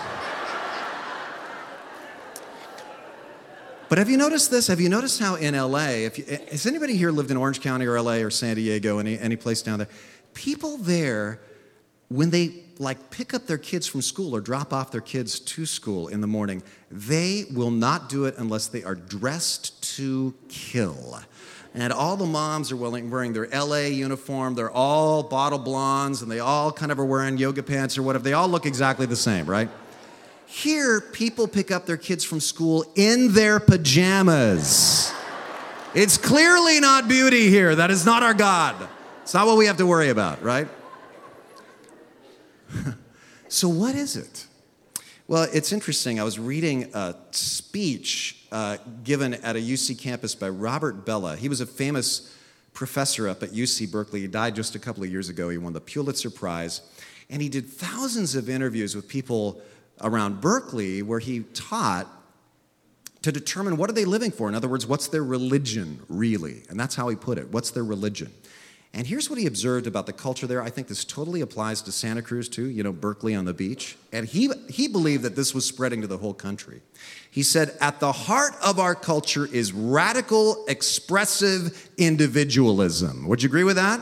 But 3.88 3.98
have 3.98 4.10
you 4.10 4.18
noticed 4.18 4.52
this? 4.52 4.68
Have 4.68 4.80
you 4.80 4.90
noticed 4.90 5.20
how 5.20 5.36
in 5.36 5.56
LA, 5.56 6.06
if 6.06 6.20
you, 6.20 6.26
has 6.52 6.68
anybody 6.68 6.96
here 6.96 7.10
lived 7.10 7.32
in 7.32 7.38
Orange 7.38 7.60
County 7.60 7.88
or 7.88 8.00
LA 8.00 8.18
or 8.18 8.30
San 8.30 8.56
Diego, 8.56 9.00
any, 9.00 9.18
any 9.18 9.36
place 9.36 9.64
down 9.64 9.80
there? 9.80 9.88
People 10.36 10.78
there, 10.78 11.40
when 12.10 12.32
they 12.32 12.54
like 12.80 13.12
pick 13.12 13.34
up 13.34 13.46
their 13.46 13.58
kids 13.58 13.88
from 13.88 14.02
school 14.02 14.36
or 14.36 14.42
drop 14.42 14.74
off 14.74 14.92
their 14.92 15.02
kids 15.02 15.40
to 15.40 15.66
school 15.66 16.08
in 16.08 16.22
the 16.22 16.28
morning, 16.28 16.64
they 16.90 17.46
will 17.54 17.72
not 17.72 18.10
do 18.10 18.26
it 18.26 18.36
unless 18.38 18.68
they 18.68 18.84
are 18.84 18.96
dressed 18.96 19.84
to 19.98 20.34
kill. 20.48 21.20
And 21.76 21.94
all 21.94 22.18
the 22.18 22.26
moms 22.26 22.72
are 22.72 22.76
wearing 22.76 23.34
their 23.34 23.48
LA 23.48 23.90
uniform. 23.90 24.56
They're 24.56 24.72
all 24.72 25.22
bottle 25.22 25.60
blondes 25.60 26.24
and 26.24 26.32
they 26.32 26.40
all 26.40 26.72
kind 26.72 26.92
of 26.92 27.00
are 27.00 27.06
wearing 27.06 27.38
yoga 27.38 27.62
pants 27.62 27.98
or 27.98 28.02
whatever. 28.02 28.24
They 28.24 28.34
all 28.34 28.48
look 28.48 28.66
exactly 28.66 29.06
the 29.06 29.16
same, 29.16 29.46
right? 29.46 29.70
Here, 30.48 31.00
people 31.00 31.48
pick 31.48 31.70
up 31.70 31.86
their 31.86 31.98
kids 31.98 32.24
from 32.24 32.40
school 32.40 32.84
in 32.96 33.34
their 33.34 33.60
pajamas. 33.60 35.14
It's 35.94 36.18
clearly 36.18 36.80
not 36.80 37.08
beauty 37.08 37.50
here. 37.50 37.76
That 37.76 37.92
is 37.92 38.04
not 38.04 38.24
our 38.24 38.34
God. 38.34 38.90
It's 39.22 39.36
not 39.36 39.46
what 39.46 39.58
we 39.58 39.68
have 39.68 39.78
to 39.78 39.86
worry 39.86 40.10
about, 40.10 40.42
right? 40.42 40.68
so, 43.48 43.70
what 43.70 43.96
is 43.96 44.16
it? 44.16 44.48
Well, 45.28 45.48
it's 45.54 45.72
interesting. 45.72 46.20
I 46.20 46.24
was 46.24 46.40
reading 46.40 46.90
a 46.94 47.16
speech 47.32 48.46
uh, 48.52 48.78
given 49.04 49.36
at 49.36 49.56
a 49.56 49.60
UC 49.60 50.00
campus 50.00 50.34
by 50.34 50.50
Robert 50.50 51.06
Bellah. 51.06 51.38
He 51.38 51.50
was 51.50 51.62
a 51.62 51.66
famous 51.68 52.36
professor 52.74 53.28
up 53.28 53.44
at 53.44 53.50
UC 53.50 53.92
Berkeley. 53.92 54.22
He 54.22 54.28
died 54.28 54.56
just 54.56 54.74
a 54.74 54.80
couple 54.80 55.04
of 55.04 55.12
years 55.12 55.30
ago. 55.30 55.50
He 55.50 55.58
won 55.58 55.74
the 55.74 55.82
Pulitzer 55.82 56.30
Prize. 56.30 56.82
And 57.30 57.42
he 57.42 57.50
did 57.50 57.68
thousands 57.68 58.36
of 58.36 58.50
interviews 58.50 58.96
with 58.96 59.08
people 59.08 59.62
around 60.02 60.42
Berkeley 60.42 61.02
where 61.02 61.20
he 61.20 61.42
taught 61.54 62.08
to 63.22 63.32
determine 63.32 63.78
what 63.78 63.90
are 63.90 63.94
they 63.94 64.06
living 64.06 64.32
for. 64.32 64.48
In 64.48 64.56
other 64.56 64.68
words, 64.68 64.88
what's 64.88 65.08
their 65.08 65.24
religion 65.24 66.00
really? 66.08 66.64
And 66.70 66.80
that's 66.80 66.96
how 66.96 67.10
he 67.10 67.16
put 67.16 67.38
it. 67.38 67.52
What's 67.52 67.72
their 67.72 67.84
religion? 67.84 68.32
And 68.94 69.06
here's 69.06 69.30
what 69.30 69.38
he 69.38 69.46
observed 69.46 69.86
about 69.86 70.08
the 70.08 70.14
culture 70.14 70.48
there. 70.48 70.64
I 70.64 70.72
think 70.72 70.88
this 70.88 71.06
totally 71.06 71.42
applies 71.42 71.82
to 71.84 71.92
Santa 71.92 72.24
Cruz 72.24 72.50
too, 72.50 72.66
you 72.66 72.82
know, 72.82 72.92
Berkeley 72.92 73.36
on 73.36 73.46
the 73.46 73.54
beach. 73.54 73.96
And 74.12 74.28
he, 74.28 74.50
he 74.68 74.88
believed 74.88 75.24
that 75.24 75.36
this 75.36 75.54
was 75.54 75.64
spreading 75.64 76.02
to 76.02 76.08
the 76.08 76.18
whole 76.18 76.34
country. 76.34 76.82
He 77.30 77.44
said, 77.44 77.78
At 77.80 78.00
the 78.00 78.12
heart 78.12 78.54
of 78.64 78.80
our 78.80 78.96
culture 78.96 79.46
is 79.46 79.74
radical, 79.74 80.66
expressive 80.68 81.90
individualism. 81.98 83.28
Would 83.28 83.44
you 83.44 83.48
agree 83.48 83.64
with 83.64 83.76
that? 83.76 84.02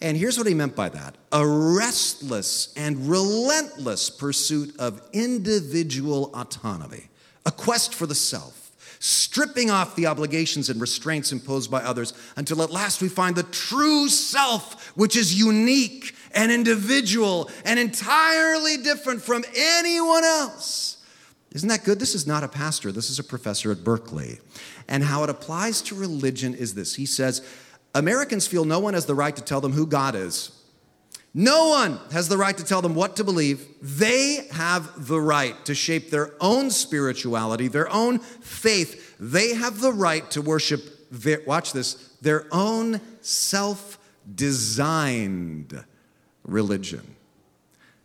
And 0.00 0.16
here's 0.16 0.38
what 0.38 0.46
he 0.46 0.54
meant 0.54 0.76
by 0.76 0.88
that 0.90 1.16
a 1.32 1.46
restless 1.46 2.72
and 2.76 3.08
relentless 3.08 4.10
pursuit 4.10 4.74
of 4.78 5.02
individual 5.12 6.30
autonomy, 6.34 7.08
a 7.44 7.50
quest 7.50 7.94
for 7.94 8.06
the 8.06 8.14
self 8.14 8.61
stripping 9.02 9.68
off 9.68 9.96
the 9.96 10.06
obligations 10.06 10.70
and 10.70 10.80
restraints 10.80 11.32
imposed 11.32 11.68
by 11.68 11.82
others 11.82 12.14
until 12.36 12.62
at 12.62 12.70
last 12.70 13.02
we 13.02 13.08
find 13.08 13.34
the 13.34 13.42
true 13.42 14.08
self, 14.08 14.96
which 14.96 15.16
is 15.16 15.36
unique 15.36 16.14
and 16.36 16.52
individual 16.52 17.50
and 17.64 17.80
entirely 17.80 18.76
different 18.76 19.20
from 19.20 19.44
anyone 19.56 20.22
else. 20.22 20.98
Isn't 21.50 21.68
that 21.68 21.82
good? 21.82 21.98
This 21.98 22.14
is 22.14 22.28
not 22.28 22.44
a 22.44 22.48
pastor, 22.48 22.92
this 22.92 23.10
is 23.10 23.18
a 23.18 23.24
professor 23.24 23.72
at 23.72 23.82
Berkeley. 23.82 24.38
And 24.86 25.02
how 25.02 25.24
it 25.24 25.30
applies 25.30 25.82
to 25.82 25.96
religion 25.96 26.54
is 26.54 26.74
this 26.74 26.94
He 26.94 27.04
says, 27.04 27.44
Americans 27.96 28.46
feel 28.46 28.64
no 28.64 28.78
one 28.78 28.94
has 28.94 29.06
the 29.06 29.16
right 29.16 29.34
to 29.34 29.42
tell 29.42 29.60
them 29.60 29.72
who 29.72 29.84
God 29.84 30.14
is. 30.14 30.61
No 31.34 31.68
one 31.68 31.98
has 32.12 32.28
the 32.28 32.36
right 32.36 32.56
to 32.56 32.64
tell 32.64 32.82
them 32.82 32.94
what 32.94 33.16
to 33.16 33.24
believe. 33.24 33.66
They 33.80 34.46
have 34.52 35.06
the 35.06 35.20
right 35.20 35.64
to 35.64 35.74
shape 35.74 36.10
their 36.10 36.34
own 36.40 36.70
spirituality, 36.70 37.68
their 37.68 37.90
own 37.90 38.18
faith. 38.18 39.16
They 39.18 39.54
have 39.54 39.80
the 39.80 39.92
right 39.92 40.30
to 40.32 40.42
worship, 40.42 41.10
their, 41.10 41.40
watch 41.46 41.72
this, 41.72 41.94
their 42.20 42.46
own 42.52 43.00
self 43.22 43.98
designed 44.34 45.82
religion. 46.44 47.16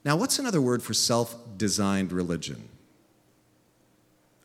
Now, 0.05 0.15
what's 0.15 0.39
another 0.39 0.61
word 0.61 0.81
for 0.81 0.93
self 0.93 1.35
designed 1.57 2.13
religion? 2.13 2.69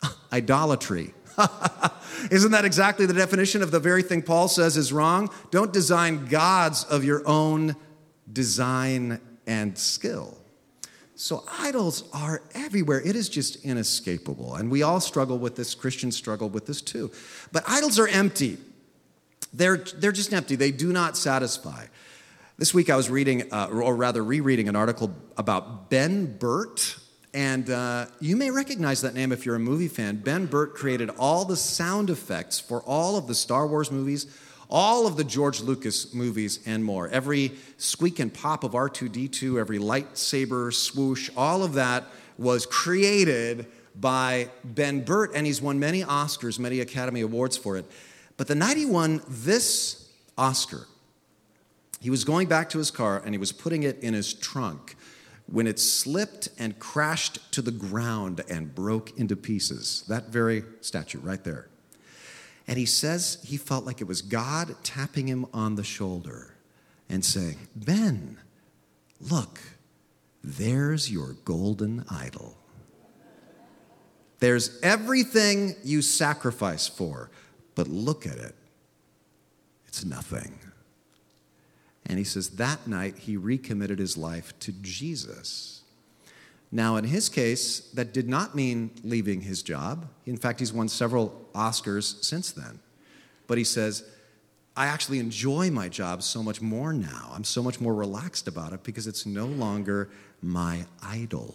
Idolatry. 0.33 1.15
Isn't 2.33 2.51
that 2.51 2.65
exactly 2.65 3.07
the 3.07 3.15
definition 3.15 3.63
of 3.63 3.71
the 3.71 3.79
very 3.79 4.03
thing 4.03 4.23
Paul 4.23 4.49
says 4.49 4.77
is 4.77 4.93
wrong? 4.93 5.31
Don't 5.53 5.73
design 5.73 6.27
gods 6.27 6.83
of 6.85 7.05
your 7.05 7.27
own 7.29 7.77
design, 8.33 9.21
and 9.47 9.77
skill. 9.77 10.39
So 11.15 11.45
idols 11.59 12.05
are 12.13 12.43
everywhere. 12.55 13.01
It 13.01 13.15
is 13.15 13.29
just 13.29 13.65
inescapable. 13.65 14.57
And 14.57 14.71
we 14.71 14.83
all 14.83 15.01
struggle 15.01 15.39
with 15.39 15.57
this. 15.57 15.75
Christians 15.75 16.17
struggle 16.17 16.49
with 16.49 16.67
this 16.67 16.81
too. 16.81 17.11
But 17.53 17.65
idols 17.69 17.99
are 17.99 18.09
empty. 18.09 18.59
They're, 19.53 19.77
they're 19.77 20.13
just 20.13 20.33
empty. 20.33 20.57
They 20.57 20.71
do 20.71 20.93
not 20.93 21.17
satisfy. 21.17 21.87
This 22.59 22.73
week 22.73 22.91
I 22.91 22.97
was 22.97 23.11
reading, 23.11 23.53
uh, 23.53 23.69
or 23.71 23.95
rather 23.95 24.25
rereading, 24.25 24.69
an 24.69 24.77
article 24.77 25.15
about 25.37 25.91
Ben 25.91 26.37
Burtt. 26.39 26.97
And 27.35 27.69
uh, 27.71 28.07
you 28.21 28.37
may 28.37 28.51
recognize 28.51 29.01
that 29.03 29.15
name 29.15 29.33
if 29.33 29.47
you're 29.47 29.55
a 29.55 29.61
movie 29.61 29.89
fan. 29.89 30.17
Ben 30.17 30.47
Burtt 30.47 30.75
created 30.75 31.11
all 31.19 31.45
the 31.45 31.57
sound 31.57 32.11
effects 32.11 32.59
for 32.61 32.83
all 32.83 33.17
of 33.17 33.27
the 33.27 33.35
Star 33.35 33.67
Wars 33.67 33.91
movies, 33.91 34.27
all 34.73 35.07
of 35.07 35.19
the 35.19 35.23
George 35.23 35.61
Lucas 35.61 36.15
movies 36.15 36.59
and 36.65 36.83
more. 36.83 37.07
Every 37.09 37.53
squeak 37.77 38.19
and 38.19 38.33
pop 38.33 38.65
of 38.65 38.73
R2D2, 38.73 39.61
every 39.61 39.79
lightsaber 39.79 40.73
swoosh, 40.73 41.29
all 41.37 41.63
of 41.63 41.75
that 41.75 42.07
was 42.39 42.65
created 42.65 43.67
by 43.95 44.49
Ben 44.65 45.05
Burtt, 45.05 45.33
and 45.35 45.47
he's 45.47 45.61
won 45.61 45.79
many 45.79 46.03
Oscars, 46.03 46.59
many 46.59 46.81
Academy 46.81 47.21
Awards 47.21 47.59
for 47.59 47.77
it. 47.77 47.85
But 48.39 48.49
the 48.49 48.55
night 48.55 48.79
he 48.79 48.87
won 48.87 49.21
this 49.29 50.09
Oscar, 50.39 50.87
he 52.01 52.09
was 52.09 52.25
going 52.25 52.49
back 52.49 52.71
to 52.71 52.79
his 52.79 52.91
car 52.91 53.21
and 53.23 53.35
he 53.35 53.39
was 53.39 53.53
putting 53.53 53.83
it 53.83 53.99
in 54.01 54.15
his 54.15 54.33
trunk 54.33 54.97
when 55.47 55.67
it 55.67 55.79
slipped 55.79 56.49
and 56.59 56.79
crashed 56.79 57.53
to 57.53 57.61
the 57.61 57.71
ground 57.71 58.41
and 58.49 58.75
broke 58.75 59.19
into 59.19 59.37
pieces. 59.37 60.03
That 60.09 60.31
very 60.31 60.65
statue 60.81 61.21
right 61.21 61.45
there. 61.45 61.69
And 62.67 62.79
he 62.79 62.87
says 62.87 63.39
he 63.45 63.57
felt 63.57 63.85
like 63.85 64.01
it 64.01 64.07
was 64.07 64.23
God 64.23 64.75
tapping 64.83 65.27
him 65.27 65.47
on 65.53 65.75
the 65.75 65.85
shoulder 65.85 66.55
and 67.09 67.25
saying, 67.25 67.57
Ben, 67.75 68.39
look, 69.21 69.61
there's 70.43 71.11
your 71.11 71.35
golden 71.45 72.05
idol. 72.09 72.57
There's 74.39 74.81
everything 74.83 75.77
you 75.85 76.03
sacrifice 76.03 76.89
for, 76.89 77.31
but 77.75 77.87
look 77.87 78.27
at 78.27 78.39
it. 78.39 78.55
It's 79.87 80.05
nothing. 80.05 80.59
And 82.07 82.19
he 82.19 82.25
says 82.25 82.51
that 82.51 82.87
night 82.87 83.19
he 83.19 83.37
recommitted 83.37 83.99
his 83.99 84.17
life 84.17 84.59
to 84.61 84.73
Jesus. 84.73 85.82
Now, 86.75 86.97
in 86.97 87.05
his 87.05 87.29
case, 87.29 87.81
that 87.93 88.15
did 88.15 88.29
not 88.29 88.55
mean 88.55 88.91
leaving 89.05 89.43
his 89.43 89.63
job. 89.63 90.09
In 90.25 90.39
fact, 90.39 90.59
he's 90.59 90.73
won 90.73 90.89
several 90.89 91.49
Oscars 91.55 92.25
since 92.25 92.51
then. 92.51 92.81
But 93.47 93.59
he 93.59 93.65
says, 93.65 94.09
I 94.75 94.87
actually 94.87 95.19
enjoy 95.19 95.71
my 95.71 95.91
job 95.91 96.23
so 96.23 96.43
much 96.43 96.63
more 96.63 96.95
now. 96.95 97.31
I'm 97.35 97.45
so 97.45 97.63
much 97.63 97.79
more 97.79 97.95
relaxed 97.95 98.49
about 98.49 98.73
it 98.73 98.83
because 98.85 99.07
it's 99.07 99.27
no 99.27 99.45
longer 99.45 100.09
my 100.41 100.87
idol. 101.03 101.55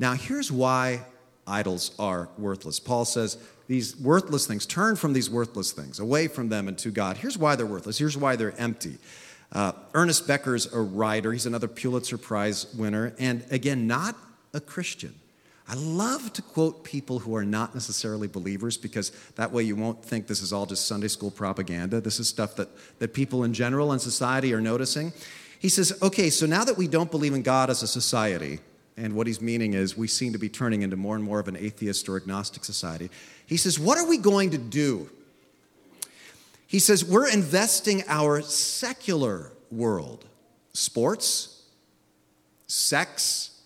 Now, 0.00 0.14
here's 0.14 0.50
why 0.50 1.02
idols 1.46 1.94
are 2.00 2.28
worthless. 2.36 2.80
Paul 2.80 3.04
says 3.04 3.38
these 3.68 3.96
worthless 3.96 4.46
things, 4.46 4.66
turn 4.66 4.96
from 4.96 5.12
these 5.12 5.30
worthless 5.30 5.70
things, 5.70 6.00
away 6.00 6.26
from 6.26 6.48
them 6.48 6.66
and 6.66 6.76
to 6.78 6.90
God. 6.90 7.16
Here's 7.18 7.38
why 7.38 7.54
they're 7.54 7.64
worthless. 7.64 7.98
Here's 7.98 8.16
why 8.16 8.34
they're 8.34 8.58
empty. 8.60 8.98
Uh, 9.52 9.72
Ernest 9.94 10.26
Becker's 10.26 10.72
a 10.72 10.80
writer. 10.80 11.32
He's 11.32 11.46
another 11.46 11.68
Pulitzer 11.68 12.18
Prize 12.18 12.66
winner, 12.74 13.14
and 13.18 13.44
again, 13.50 13.86
not 13.86 14.16
a 14.52 14.60
Christian. 14.60 15.14
I 15.68 15.74
love 15.74 16.32
to 16.34 16.42
quote 16.42 16.84
people 16.84 17.18
who 17.18 17.34
are 17.34 17.44
not 17.44 17.74
necessarily 17.74 18.28
believers 18.28 18.76
because 18.76 19.10
that 19.34 19.50
way 19.50 19.64
you 19.64 19.74
won't 19.74 20.04
think 20.04 20.28
this 20.28 20.40
is 20.40 20.52
all 20.52 20.64
just 20.64 20.86
Sunday 20.86 21.08
school 21.08 21.30
propaganda. 21.30 22.00
This 22.00 22.20
is 22.20 22.28
stuff 22.28 22.54
that, 22.56 22.68
that 23.00 23.12
people 23.12 23.42
in 23.42 23.52
general 23.52 23.92
in 23.92 23.98
society 23.98 24.54
are 24.54 24.60
noticing. 24.60 25.12
He 25.58 25.68
says, 25.68 25.98
okay, 26.02 26.30
so 26.30 26.46
now 26.46 26.62
that 26.64 26.76
we 26.76 26.86
don't 26.86 27.10
believe 27.10 27.34
in 27.34 27.42
God 27.42 27.68
as 27.68 27.82
a 27.82 27.88
society, 27.88 28.60
and 28.96 29.14
what 29.14 29.26
he's 29.26 29.40
meaning 29.40 29.74
is 29.74 29.96
we 29.96 30.06
seem 30.06 30.32
to 30.32 30.38
be 30.38 30.48
turning 30.48 30.82
into 30.82 30.96
more 30.96 31.16
and 31.16 31.24
more 31.24 31.40
of 31.40 31.48
an 31.48 31.56
atheist 31.56 32.08
or 32.08 32.16
agnostic 32.16 32.64
society, 32.64 33.10
he 33.46 33.56
says, 33.56 33.78
what 33.78 33.98
are 33.98 34.06
we 34.06 34.18
going 34.18 34.50
to 34.50 34.58
do? 34.58 35.10
He 36.66 36.78
says, 36.78 37.04
we're 37.04 37.28
investing 37.28 38.02
our 38.08 38.42
secular 38.42 39.52
world, 39.70 40.24
sports, 40.72 41.62
sex, 42.66 43.60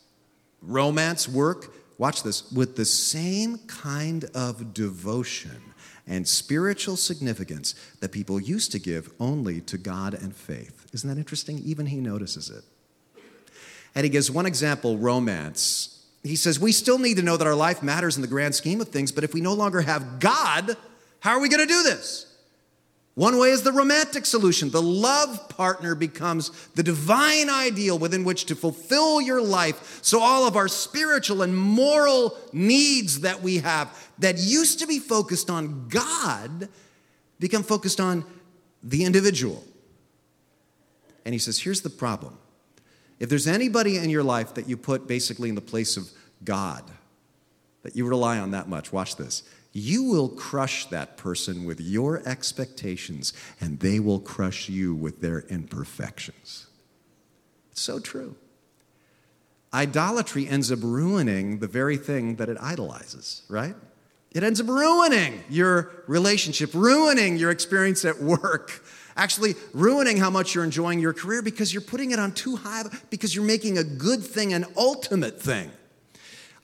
romance, 0.62 1.28
work, 1.28 1.74
watch 1.98 2.22
this, 2.22 2.50
with 2.52 2.76
the 2.76 2.84
same 2.84 3.58
kind 3.66 4.24
of 4.34 4.74
devotion 4.74 5.62
and 6.06 6.26
spiritual 6.26 6.96
significance 6.96 7.74
that 8.00 8.10
people 8.10 8.40
used 8.40 8.72
to 8.72 8.78
give 8.78 9.10
only 9.20 9.60
to 9.62 9.78
God 9.78 10.12
and 10.12 10.34
faith. 10.34 10.86
Isn't 10.92 11.08
that 11.08 11.18
interesting? 11.18 11.60
Even 11.64 11.86
he 11.86 12.00
notices 12.00 12.50
it. 12.50 12.64
And 13.94 14.04
he 14.04 14.10
gives 14.10 14.30
one 14.30 14.46
example 14.46 14.98
romance. 14.98 16.04
He 16.22 16.36
says, 16.36 16.60
We 16.60 16.72
still 16.72 16.98
need 16.98 17.16
to 17.16 17.22
know 17.22 17.36
that 17.36 17.46
our 17.46 17.54
life 17.54 17.82
matters 17.82 18.16
in 18.16 18.22
the 18.22 18.28
grand 18.28 18.54
scheme 18.54 18.80
of 18.80 18.88
things, 18.88 19.10
but 19.10 19.24
if 19.24 19.34
we 19.34 19.40
no 19.40 19.54
longer 19.54 19.80
have 19.80 20.20
God, 20.20 20.76
how 21.20 21.30
are 21.32 21.40
we 21.40 21.48
going 21.48 21.66
to 21.66 21.72
do 21.72 21.82
this? 21.82 22.30
One 23.14 23.38
way 23.38 23.51
is 23.51 23.62
the 23.62 23.73
romantic 23.73 24.25
solution. 24.25 24.70
The 24.70 24.81
love 24.81 25.49
partner 25.49 25.94
becomes 25.94 26.51
the 26.75 26.83
divine 26.83 27.51
ideal 27.51 27.99
within 27.99 28.25
which 28.25 28.44
to 28.46 28.55
fulfill 28.55 29.20
your 29.20 29.42
life. 29.42 29.99
So, 30.03 30.20
all 30.20 30.46
of 30.46 30.57
our 30.57 30.68
spiritual 30.68 31.42
and 31.42 31.57
moral 31.57 32.38
needs 32.53 33.20
that 33.20 33.42
we 33.42 33.59
have 33.59 34.09
that 34.20 34.38
used 34.38 34.79
to 34.79 34.87
be 34.87 34.99
focused 34.99 35.51
on 35.51 35.88
God 35.88 36.68
become 37.40 37.62
focused 37.62 38.01
on 38.01 38.25
the 38.83 39.05
individual. 39.05 39.64
And 41.25 41.35
he 41.35 41.38
says, 41.38 41.59
Here's 41.59 41.81
the 41.81 41.90
problem. 41.90 42.38
If 43.18 43.29
there's 43.29 43.46
anybody 43.46 43.99
in 43.99 44.09
your 44.09 44.23
life 44.23 44.55
that 44.55 44.68
you 44.68 44.77
put 44.77 45.07
basically 45.07 45.49
in 45.49 45.55
the 45.55 45.61
place 45.61 45.96
of 45.96 46.09
God, 46.44 46.85
that 47.83 47.96
you 47.96 48.07
rely 48.07 48.38
on 48.38 48.53
that 48.53 48.68
much, 48.68 48.92
watch 48.92 49.16
this 49.16 49.42
you 49.72 50.04
will 50.04 50.28
crush 50.28 50.87
that 50.87 51.16
person 51.16 51.64
with 51.64 51.80
your 51.80 52.22
expectations, 52.26 53.33
and 53.61 53.78
they 53.80 54.00
will 54.00 54.20
crush 54.20 54.68
you 54.68 54.94
with 54.94 55.20
their 55.20 55.40
imperfections. 55.42 56.66
It's 57.70 57.80
so 57.80 58.00
true. 58.00 58.37
Idolatry 59.72 60.48
ends 60.48 60.72
up 60.72 60.80
ruining 60.83 61.61
the 61.61 61.68
very 61.68 61.96
thing 61.96 62.37
that 62.37 62.48
it 62.48 62.56
idolizes, 62.61 63.42
right? 63.48 63.76
It 64.33 64.42
ends 64.42 64.61
up 64.61 64.68
ruining 64.68 65.44
your 65.48 65.90
relationship, 66.09 66.70
ruining 66.74 67.37
your 67.37 67.50
experience 67.50 68.04
at 68.04 68.20
work, 68.20 68.85
actually 69.16 69.54
ruining 69.72 70.16
how 70.16 70.30
much 70.30 70.54
you're 70.54 70.64
enjoying 70.64 70.98
your 70.98 71.12
career 71.12 71.42
because 71.42 71.72
you're 71.72 71.80
putting 71.80 72.11
it 72.11 72.18
on 72.18 72.33
too 72.33 72.56
high, 72.56 72.85
because 73.11 73.35
you're 73.35 73.44
making 73.44 73.78
a 73.78 73.85
good 73.85 74.22
thing 74.22 74.52
an 74.52 74.66
ultimate 74.76 75.40
thing. 75.40 75.70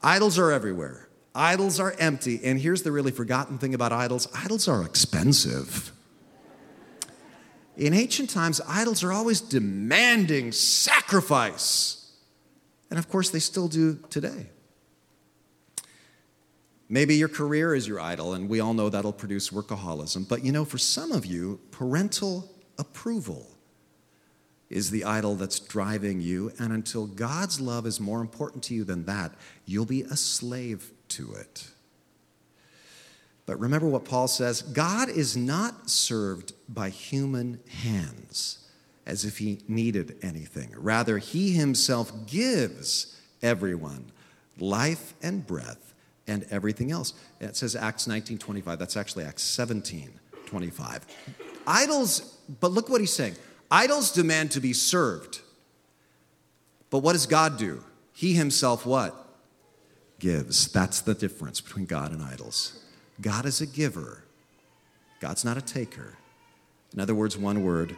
Idols 0.03 0.38
are 0.38 0.51
everywhere. 0.51 1.06
Idols 1.37 1.79
are 1.79 1.94
empty. 1.99 2.40
And 2.42 2.59
here's 2.59 2.83
the 2.83 2.90
really 2.90 3.12
forgotten 3.12 3.59
thing 3.59 3.75
about 3.75 3.92
idols 3.92 4.27
idols 4.35 4.66
are 4.66 4.83
expensive. 4.83 5.92
In 7.77 7.92
ancient 7.92 8.31
times, 8.31 8.61
idols 8.66 9.05
are 9.05 9.12
always 9.12 9.42
demanding 9.42 10.51
sacrifice. 10.51 12.11
And 12.88 12.99
of 12.99 13.11
course, 13.11 13.29
they 13.29 13.38
still 13.38 13.68
do 13.68 13.99
today. 14.09 14.46
Maybe 16.88 17.16
your 17.16 17.29
career 17.29 17.75
is 17.75 17.87
your 17.87 18.01
idol, 18.01 18.33
and 18.33 18.49
we 18.49 18.61
all 18.61 18.72
know 18.72 18.88
that'll 18.88 19.12
produce 19.12 19.51
workaholism. 19.51 20.27
But 20.27 20.42
you 20.42 20.53
know, 20.53 20.64
for 20.64 20.79
some 20.79 21.12
of 21.12 21.27
you, 21.27 21.61
parental 21.70 22.51
approval 22.79 23.56
is 24.69 24.91
the 24.91 25.05
idol 25.05 25.37
that's 25.37 25.61
driving 25.61 26.21
you. 26.21 26.53
And 26.59 26.73
until 26.73 27.07
God's 27.07 27.61
love 27.61 27.87
is 27.87 28.01
more 28.01 28.21
important 28.21 28.65
to 28.65 28.75
you 28.75 28.85
than 28.85 29.05
that, 29.05 29.33
you'll 29.65 29.87
be 29.87 30.03
a 30.03 30.17
slave 30.17 30.91
to 31.09 31.33
it. 31.35 31.69
But 33.47 33.61
remember 33.61 33.87
what 33.87 34.05
Paul 34.05 34.27
says 34.27 34.63
God 34.63 35.09
is 35.09 35.37
not 35.37 35.89
served 35.89 36.53
by 36.69 36.91
human 36.91 37.61
hands 37.83 38.69
as 39.07 39.25
if 39.25 39.39
he 39.39 39.61
needed 39.69 40.17
anything. 40.21 40.75
Rather, 40.77 41.19
he 41.19 41.53
himself 41.53 42.27
gives 42.27 43.17
everyone 43.41 44.11
life 44.59 45.15
and 45.23 45.47
breath 45.47 45.95
and 46.27 46.45
everything 46.51 46.91
else. 46.91 47.15
It 47.41 47.55
says 47.55 47.77
Acts 47.77 48.09
19 48.09 48.39
25. 48.39 48.79
That's 48.81 48.97
actually 48.97 49.25
Acts 49.25 49.43
17 49.43 50.11
25. 50.47 51.07
Idols, 51.69 52.39
but 52.61 52.73
look 52.73 52.89
what 52.89 53.01
he's 53.01 53.13
saying 53.13 53.37
idols 53.71 54.13
demand 54.13 54.51
to 54.53 54.61
be 54.61 54.73
served. 54.73 55.41
But 56.91 56.99
what 56.99 57.13
does 57.13 57.27
God 57.27 57.59
do? 57.59 57.85
He 58.13 58.35
himself 58.35 58.87
what? 58.87 59.27
gives. 60.19 60.69
That's 60.69 61.01
the 61.01 61.15
difference 61.15 61.61
between 61.61 61.87
God 61.87 62.13
and 62.13 62.23
idols. 62.23 62.83
God 63.21 63.47
is 63.47 63.61
a 63.61 63.67
giver, 63.67 64.23
God's 65.21 65.45
not 65.45 65.57
a 65.57 65.63
taker. 65.63 66.15
In 66.93 67.01
other 67.01 67.15
words, 67.15 67.37
one 67.37 67.63
word 67.63 67.97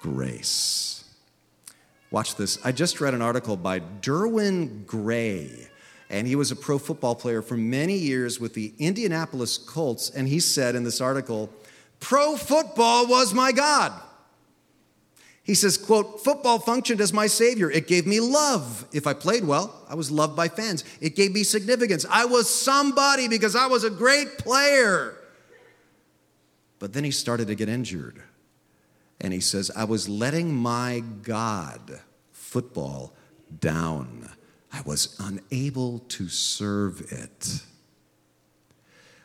grace. 0.00 1.04
Watch 2.10 2.36
this. 2.36 2.58
I 2.64 2.72
just 2.72 3.00
read 3.00 3.14
an 3.14 3.22
article 3.22 3.56
by 3.56 3.80
Derwin 3.80 4.86
Gray, 4.86 5.68
and 6.10 6.26
he 6.26 6.36
was 6.36 6.50
a 6.50 6.56
pro 6.56 6.78
football 6.78 7.14
player 7.14 7.42
for 7.42 7.56
many 7.56 7.96
years 7.96 8.40
with 8.40 8.54
the 8.54 8.72
Indianapolis 8.78 9.56
Colts. 9.56 10.10
And 10.10 10.28
he 10.28 10.40
said 10.40 10.74
in 10.74 10.84
this 10.84 11.00
article, 11.00 11.50
Pro 12.00 12.36
football 12.36 13.06
was 13.06 13.32
my 13.32 13.52
God. 13.52 13.92
He 15.44 15.54
says, 15.54 15.76
quote, 15.76 16.22
football 16.22 16.60
functioned 16.60 17.00
as 17.00 17.12
my 17.12 17.26
savior. 17.26 17.68
It 17.70 17.88
gave 17.88 18.06
me 18.06 18.20
love. 18.20 18.86
If 18.92 19.08
I 19.08 19.14
played 19.14 19.44
well, 19.44 19.84
I 19.88 19.96
was 19.96 20.10
loved 20.10 20.36
by 20.36 20.48
fans. 20.48 20.84
It 21.00 21.16
gave 21.16 21.32
me 21.32 21.42
significance. 21.42 22.06
I 22.08 22.26
was 22.26 22.48
somebody 22.48 23.26
because 23.26 23.56
I 23.56 23.66
was 23.66 23.82
a 23.82 23.90
great 23.90 24.38
player. 24.38 25.16
But 26.78 26.92
then 26.92 27.02
he 27.02 27.10
started 27.10 27.48
to 27.48 27.56
get 27.56 27.68
injured. 27.68 28.22
And 29.20 29.32
he 29.32 29.40
says, 29.40 29.70
I 29.76 29.84
was 29.84 30.08
letting 30.08 30.54
my 30.54 31.02
God, 31.22 32.00
football, 32.32 33.12
down. 33.60 34.28
I 34.72 34.80
was 34.82 35.16
unable 35.20 36.00
to 36.00 36.28
serve 36.28 37.12
it. 37.12 37.62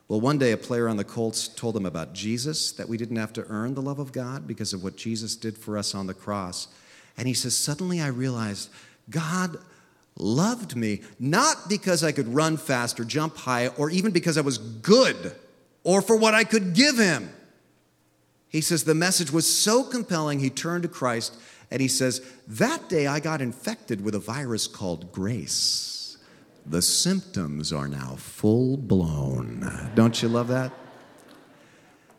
Well, 0.08 0.22
one 0.22 0.38
day 0.38 0.54
a 0.54 0.58
player 0.58 0.88
on 0.88 0.96
the 0.96 1.04
Colts 1.04 1.50
told 1.50 1.76
him 1.76 1.86
about 1.86 2.14
Jesus, 2.14 2.72
that 2.74 2.88
we 2.88 2.98
didn't 2.98 3.18
have 3.18 3.34
to 3.34 3.46
earn 3.50 3.74
the 3.74 3.82
love 3.82 4.00
of 4.00 4.14
God 4.14 4.48
because 4.48 4.72
of 4.72 4.84
what 4.84 4.96
Jesus 4.96 5.36
did 5.36 5.58
for 5.58 5.78
us 5.78 5.94
on 5.94 6.08
the 6.08 6.14
cross. 6.14 6.70
And 7.18 7.28
he 7.28 7.34
says, 7.34 7.58
Suddenly 7.58 8.00
I 8.00 8.08
realized 8.08 8.70
God 9.10 9.58
loved 10.16 10.76
me 10.76 11.02
not 11.20 11.68
because 11.68 12.04
I 12.04 12.12
could 12.12 12.34
run 12.34 12.58
fast 12.58 13.00
or 13.00 13.04
jump 13.04 13.36
high 13.38 13.68
or 13.68 13.90
even 13.90 14.12
because 14.12 14.38
I 14.38 14.42
was 14.42 14.58
good 14.58 15.36
or 15.84 16.02
for 16.02 16.16
what 16.16 16.34
I 16.34 16.44
could 16.46 16.74
give 16.74 16.98
him. 16.98 17.30
He 18.50 18.62
says, 18.62 18.86
The 18.86 18.96
message 18.96 19.32
was 19.32 19.46
so 19.46 19.84
compelling, 19.84 20.40
he 20.40 20.50
turned 20.50 20.84
to 20.84 20.90
Christ 20.90 21.36
and 21.70 21.82
he 21.82 21.90
says, 21.90 22.22
That 22.48 22.88
day 22.88 23.08
I 23.08 23.20
got 23.20 23.42
infected 23.42 24.02
with 24.02 24.16
a 24.16 24.20
virus 24.20 24.68
called 24.68 25.12
grace. 25.12 25.97
The 26.70 26.82
symptoms 26.82 27.72
are 27.72 27.88
now 27.88 28.16
full 28.18 28.76
blown. 28.76 29.92
Don't 29.96 30.22
you 30.22 30.28
love 30.28 30.50
that? 30.50 30.74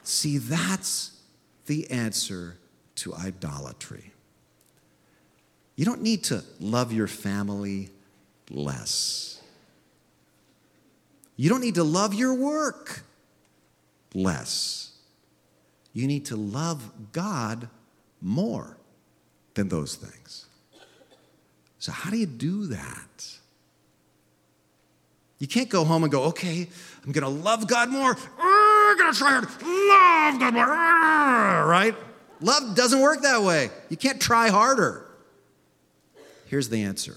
See, 0.02 0.38
that's 0.38 1.20
the 1.66 1.90
answer 1.90 2.56
to 2.96 3.14
idolatry. 3.14 4.12
You 5.76 5.84
don't 5.84 6.02
need 6.02 6.24
to 6.24 6.42
love 6.60 6.92
your 6.92 7.06
family 7.06 7.90
less. 8.50 9.42
You 11.36 11.50
don't 11.50 11.60
need 11.60 11.76
to 11.76 11.84
love 11.84 12.14
your 12.14 12.34
work 12.34 13.02
less. 14.14 14.92
You 15.92 16.06
need 16.06 16.24
to 16.26 16.36
love 16.36 16.90
God 17.12 17.68
more 18.22 18.78
than 19.54 19.68
those 19.68 19.94
things. 19.94 20.46
So, 21.78 21.92
how 21.92 22.10
do 22.10 22.16
you 22.16 22.26
do 22.26 22.66
that? 22.66 23.38
You 25.38 25.46
can't 25.46 25.68
go 25.68 25.84
home 25.84 26.02
and 26.02 26.10
go, 26.10 26.24
okay, 26.24 26.68
I'm 27.04 27.12
to 27.22 27.28
love 27.28 27.68
God 27.68 27.90
more. 27.90 28.16
I'm 28.38 28.98
to 29.12 29.18
try 29.18 29.30
hard. 29.30 29.44
Love 29.44 30.40
God 30.40 30.54
more. 30.54 31.66
Right? 31.66 31.94
Love 32.40 32.74
doesn't 32.74 33.00
work 33.00 33.22
that 33.22 33.42
way. 33.42 33.70
You 33.88 33.96
can't 33.96 34.20
try 34.20 34.48
harder. 34.48 35.06
Here's 36.46 36.68
the 36.68 36.82
answer. 36.82 37.16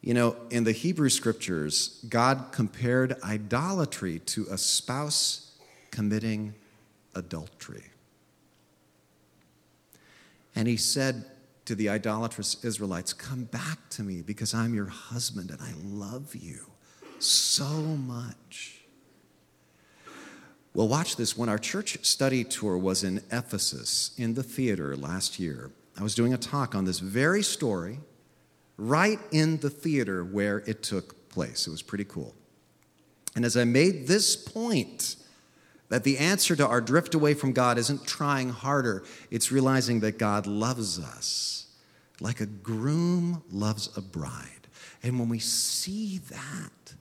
You 0.00 0.14
know, 0.14 0.36
in 0.50 0.62
the 0.64 0.72
Hebrew 0.72 1.08
scriptures, 1.08 2.04
God 2.08 2.46
compared 2.52 3.16
idolatry 3.24 4.20
to 4.20 4.46
a 4.50 4.58
spouse 4.58 5.56
committing 5.90 6.54
adultery. 7.14 7.84
And 10.54 10.68
he 10.68 10.76
said 10.76 11.24
to 11.66 11.74
the 11.74 11.88
idolatrous 11.88 12.64
Israelites, 12.64 13.12
Come 13.12 13.44
back 13.44 13.88
to 13.90 14.02
me 14.02 14.22
because 14.22 14.54
I'm 14.54 14.74
your 14.74 14.86
husband 14.86 15.50
and 15.50 15.60
I 15.60 15.72
love 15.84 16.34
you 16.34 16.70
so 17.18 17.64
much. 17.64 18.80
Well, 20.74 20.88
watch 20.88 21.16
this. 21.16 21.36
When 21.36 21.48
our 21.48 21.58
church 21.58 22.04
study 22.04 22.44
tour 22.44 22.76
was 22.76 23.02
in 23.02 23.22
Ephesus 23.32 24.12
in 24.18 24.34
the 24.34 24.42
theater 24.42 24.96
last 24.96 25.38
year, 25.38 25.70
I 25.98 26.02
was 26.02 26.14
doing 26.14 26.34
a 26.34 26.38
talk 26.38 26.74
on 26.74 26.84
this 26.84 26.98
very 26.98 27.42
story 27.42 27.98
right 28.76 29.18
in 29.32 29.56
the 29.58 29.70
theater 29.70 30.22
where 30.22 30.58
it 30.66 30.82
took 30.82 31.30
place. 31.30 31.66
It 31.66 31.70
was 31.70 31.82
pretty 31.82 32.04
cool. 32.04 32.34
And 33.34 33.44
as 33.44 33.56
I 33.56 33.64
made 33.64 34.06
this 34.06 34.36
point, 34.36 35.16
that 35.88 36.04
the 36.04 36.18
answer 36.18 36.56
to 36.56 36.66
our 36.66 36.80
drift 36.80 37.14
away 37.14 37.32
from 37.34 37.52
God 37.52 37.78
isn't 37.78 38.06
trying 38.06 38.50
harder, 38.50 39.04
it's 39.30 39.50
realizing 39.50 40.00
that 40.00 40.18
God 40.18 40.46
loves 40.46 40.98
us 40.98 41.55
like 42.20 42.40
a 42.40 42.46
groom 42.46 43.42
loves 43.50 43.96
a 43.96 44.00
bride. 44.00 44.68
And 45.02 45.18
when 45.18 45.28
we 45.28 45.38
see 45.38 46.18
that, 46.30 46.94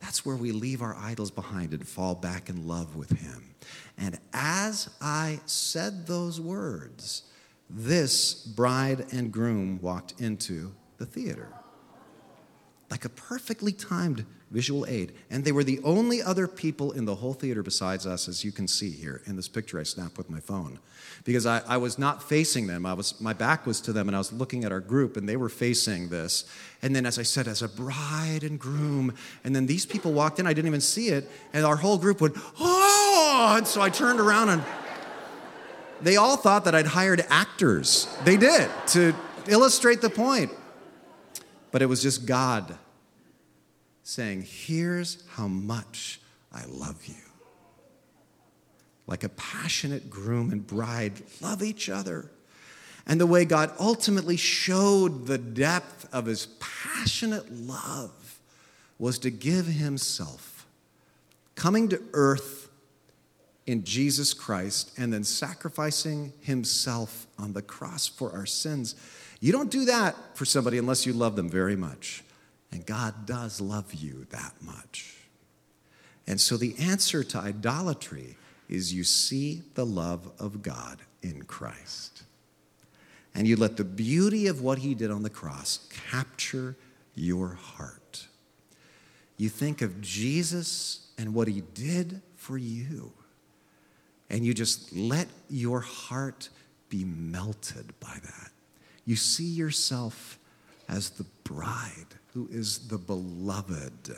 that's 0.00 0.24
where 0.24 0.36
we 0.36 0.52
leave 0.52 0.82
our 0.82 0.96
idols 0.96 1.30
behind 1.30 1.72
and 1.72 1.86
fall 1.86 2.14
back 2.14 2.48
in 2.48 2.66
love 2.66 2.96
with 2.96 3.10
Him. 3.10 3.54
And 3.98 4.18
as 4.32 4.88
I 5.00 5.40
said 5.46 6.06
those 6.06 6.40
words, 6.40 7.22
this 7.68 8.34
bride 8.34 9.06
and 9.12 9.32
groom 9.32 9.80
walked 9.80 10.20
into 10.20 10.72
the 10.98 11.06
theater 11.06 11.48
like 12.90 13.04
a 13.04 13.08
perfectly 13.08 13.72
timed 13.72 14.24
visual 14.50 14.86
aid. 14.86 15.12
And 15.28 15.44
they 15.44 15.50
were 15.50 15.64
the 15.64 15.80
only 15.82 16.22
other 16.22 16.46
people 16.46 16.92
in 16.92 17.04
the 17.04 17.16
whole 17.16 17.34
theater 17.34 17.62
besides 17.62 18.06
us, 18.06 18.28
as 18.28 18.44
you 18.44 18.52
can 18.52 18.68
see 18.68 18.90
here 18.90 19.22
in 19.26 19.34
this 19.34 19.48
picture 19.48 19.80
I 19.80 19.82
snapped 19.82 20.16
with 20.16 20.30
my 20.30 20.38
phone. 20.38 20.78
Because 21.24 21.46
I, 21.46 21.62
I, 21.66 21.78
was 21.78 21.98
not 21.98 22.22
facing 22.22 22.68
them. 22.68 22.86
I 22.86 22.94
was, 22.94 23.20
my 23.20 23.32
back 23.32 23.66
was 23.66 23.80
to 23.82 23.92
them, 23.92 24.08
and 24.08 24.14
I 24.14 24.18
was 24.18 24.32
looking 24.32 24.64
at 24.64 24.70
our 24.70 24.80
group, 24.80 25.16
and 25.16 25.28
they 25.28 25.36
were 25.36 25.48
facing 25.48 26.08
this. 26.08 26.44
And 26.80 26.94
then, 26.94 27.06
as 27.06 27.18
I 27.18 27.22
said, 27.22 27.48
as 27.48 27.62
a 27.62 27.68
bride 27.68 28.44
and 28.44 28.58
groom, 28.58 29.14
and 29.42 29.54
then 29.54 29.66
these 29.66 29.84
people 29.84 30.12
walked 30.12 30.38
in, 30.38 30.46
I 30.46 30.52
didn't 30.52 30.68
even 30.68 30.80
see 30.80 31.08
it, 31.08 31.28
and 31.52 31.66
our 31.66 31.76
whole 31.76 31.98
group 31.98 32.20
went, 32.20 32.36
oh! 32.60 33.54
And 33.56 33.66
so 33.66 33.80
I 33.82 33.90
turned 33.90 34.20
around, 34.20 34.50
and 34.50 34.62
they 36.00 36.16
all 36.16 36.36
thought 36.36 36.64
that 36.66 36.74
I'd 36.74 36.86
hired 36.86 37.24
actors. 37.28 38.06
They 38.24 38.36
did, 38.36 38.70
to 38.88 39.12
illustrate 39.48 40.00
the 40.00 40.10
point. 40.10 40.52
But 41.76 41.82
it 41.82 41.90
was 41.90 42.00
just 42.00 42.24
God 42.24 42.74
saying, 44.02 44.46
Here's 44.48 45.22
how 45.32 45.46
much 45.46 46.22
I 46.50 46.64
love 46.64 47.04
you. 47.04 47.22
Like 49.06 49.24
a 49.24 49.28
passionate 49.28 50.08
groom 50.08 50.52
and 50.52 50.66
bride 50.66 51.20
love 51.42 51.62
each 51.62 51.90
other. 51.90 52.30
And 53.06 53.20
the 53.20 53.26
way 53.26 53.44
God 53.44 53.72
ultimately 53.78 54.38
showed 54.38 55.26
the 55.26 55.36
depth 55.36 56.08
of 56.14 56.24
his 56.24 56.46
passionate 56.60 57.52
love 57.52 58.40
was 58.98 59.18
to 59.18 59.30
give 59.30 59.66
himself, 59.66 60.66
coming 61.56 61.90
to 61.90 62.02
earth 62.14 62.70
in 63.66 63.84
Jesus 63.84 64.32
Christ, 64.32 64.92
and 64.96 65.12
then 65.12 65.24
sacrificing 65.24 66.32
himself 66.40 67.26
on 67.38 67.52
the 67.52 67.60
cross 67.60 68.06
for 68.08 68.32
our 68.32 68.46
sins. 68.46 68.94
You 69.40 69.52
don't 69.52 69.70
do 69.70 69.84
that 69.86 70.16
for 70.34 70.44
somebody 70.44 70.78
unless 70.78 71.06
you 71.06 71.12
love 71.12 71.36
them 71.36 71.48
very 71.48 71.76
much. 71.76 72.24
And 72.72 72.84
God 72.84 73.26
does 73.26 73.60
love 73.60 73.94
you 73.94 74.26
that 74.30 74.54
much. 74.60 75.16
And 76.26 76.40
so 76.40 76.56
the 76.56 76.74
answer 76.78 77.22
to 77.22 77.38
idolatry 77.38 78.36
is 78.68 78.92
you 78.92 79.04
see 79.04 79.62
the 79.74 79.86
love 79.86 80.30
of 80.38 80.62
God 80.62 81.00
in 81.22 81.42
Christ. 81.42 82.24
And 83.34 83.46
you 83.46 83.56
let 83.56 83.76
the 83.76 83.84
beauty 83.84 84.46
of 84.46 84.62
what 84.62 84.78
he 84.78 84.94
did 84.94 85.10
on 85.10 85.22
the 85.22 85.30
cross 85.30 85.86
capture 86.10 86.74
your 87.14 87.54
heart. 87.54 88.26
You 89.36 89.48
think 89.48 89.82
of 89.82 90.00
Jesus 90.00 91.08
and 91.18 91.34
what 91.34 91.46
he 91.46 91.62
did 91.74 92.22
for 92.34 92.56
you. 92.56 93.12
And 94.30 94.44
you 94.44 94.54
just 94.54 94.92
let 94.94 95.28
your 95.48 95.80
heart 95.80 96.48
be 96.88 97.04
melted 97.04 97.92
by 98.00 98.18
that. 98.22 98.50
You 99.06 99.16
see 99.16 99.44
yourself 99.44 100.38
as 100.88 101.10
the 101.10 101.24
bride 101.44 102.16
who 102.34 102.48
is 102.50 102.88
the 102.88 102.98
beloved. 102.98 104.14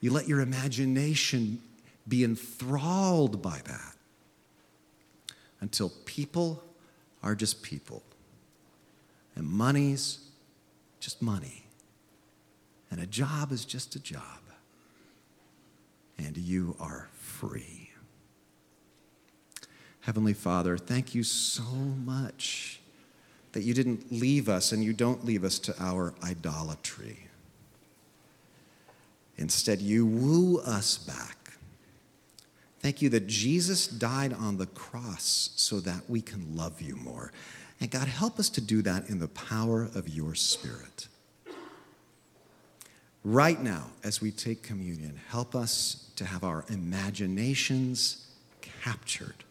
You 0.00 0.10
let 0.10 0.26
your 0.26 0.40
imagination 0.40 1.60
be 2.08 2.24
enthralled 2.24 3.42
by 3.42 3.60
that 3.64 3.94
until 5.60 5.90
people 6.04 6.62
are 7.22 7.34
just 7.34 7.62
people 7.62 8.02
and 9.34 9.46
money's 9.46 10.20
just 11.00 11.20
money 11.20 11.64
and 12.90 13.00
a 13.00 13.06
job 13.06 13.52
is 13.52 13.64
just 13.64 13.96
a 13.96 14.00
job 14.00 14.22
and 16.18 16.36
you 16.36 16.76
are 16.80 17.08
free. 17.18 17.75
Heavenly 20.06 20.34
Father, 20.34 20.78
thank 20.78 21.16
you 21.16 21.24
so 21.24 21.64
much 21.64 22.78
that 23.50 23.64
you 23.64 23.74
didn't 23.74 24.12
leave 24.12 24.48
us 24.48 24.70
and 24.70 24.84
you 24.84 24.92
don't 24.92 25.24
leave 25.24 25.42
us 25.42 25.58
to 25.58 25.74
our 25.82 26.14
idolatry. 26.22 27.26
Instead, 29.36 29.82
you 29.82 30.06
woo 30.06 30.60
us 30.60 30.96
back. 30.96 31.54
Thank 32.78 33.02
you 33.02 33.08
that 33.08 33.26
Jesus 33.26 33.88
died 33.88 34.32
on 34.32 34.58
the 34.58 34.66
cross 34.66 35.50
so 35.56 35.80
that 35.80 36.08
we 36.08 36.20
can 36.20 36.54
love 36.56 36.80
you 36.80 36.94
more. 36.94 37.32
And 37.80 37.90
God, 37.90 38.06
help 38.06 38.38
us 38.38 38.48
to 38.50 38.60
do 38.60 38.82
that 38.82 39.10
in 39.10 39.18
the 39.18 39.26
power 39.26 39.90
of 39.92 40.08
your 40.08 40.36
Spirit. 40.36 41.08
Right 43.24 43.60
now, 43.60 43.88
as 44.04 44.20
we 44.22 44.30
take 44.30 44.62
communion, 44.62 45.18
help 45.30 45.56
us 45.56 46.12
to 46.14 46.24
have 46.24 46.44
our 46.44 46.64
imaginations 46.68 48.28
captured 48.62 49.42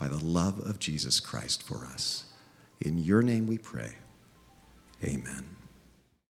by 0.00 0.08
the 0.08 0.24
love 0.24 0.58
of 0.60 0.78
Jesus 0.78 1.20
Christ 1.20 1.62
for 1.62 1.84
us. 1.84 2.24
In 2.80 2.96
your 2.96 3.20
name 3.20 3.46
we 3.46 3.58
pray. 3.58 3.92
Amen. 5.04 5.59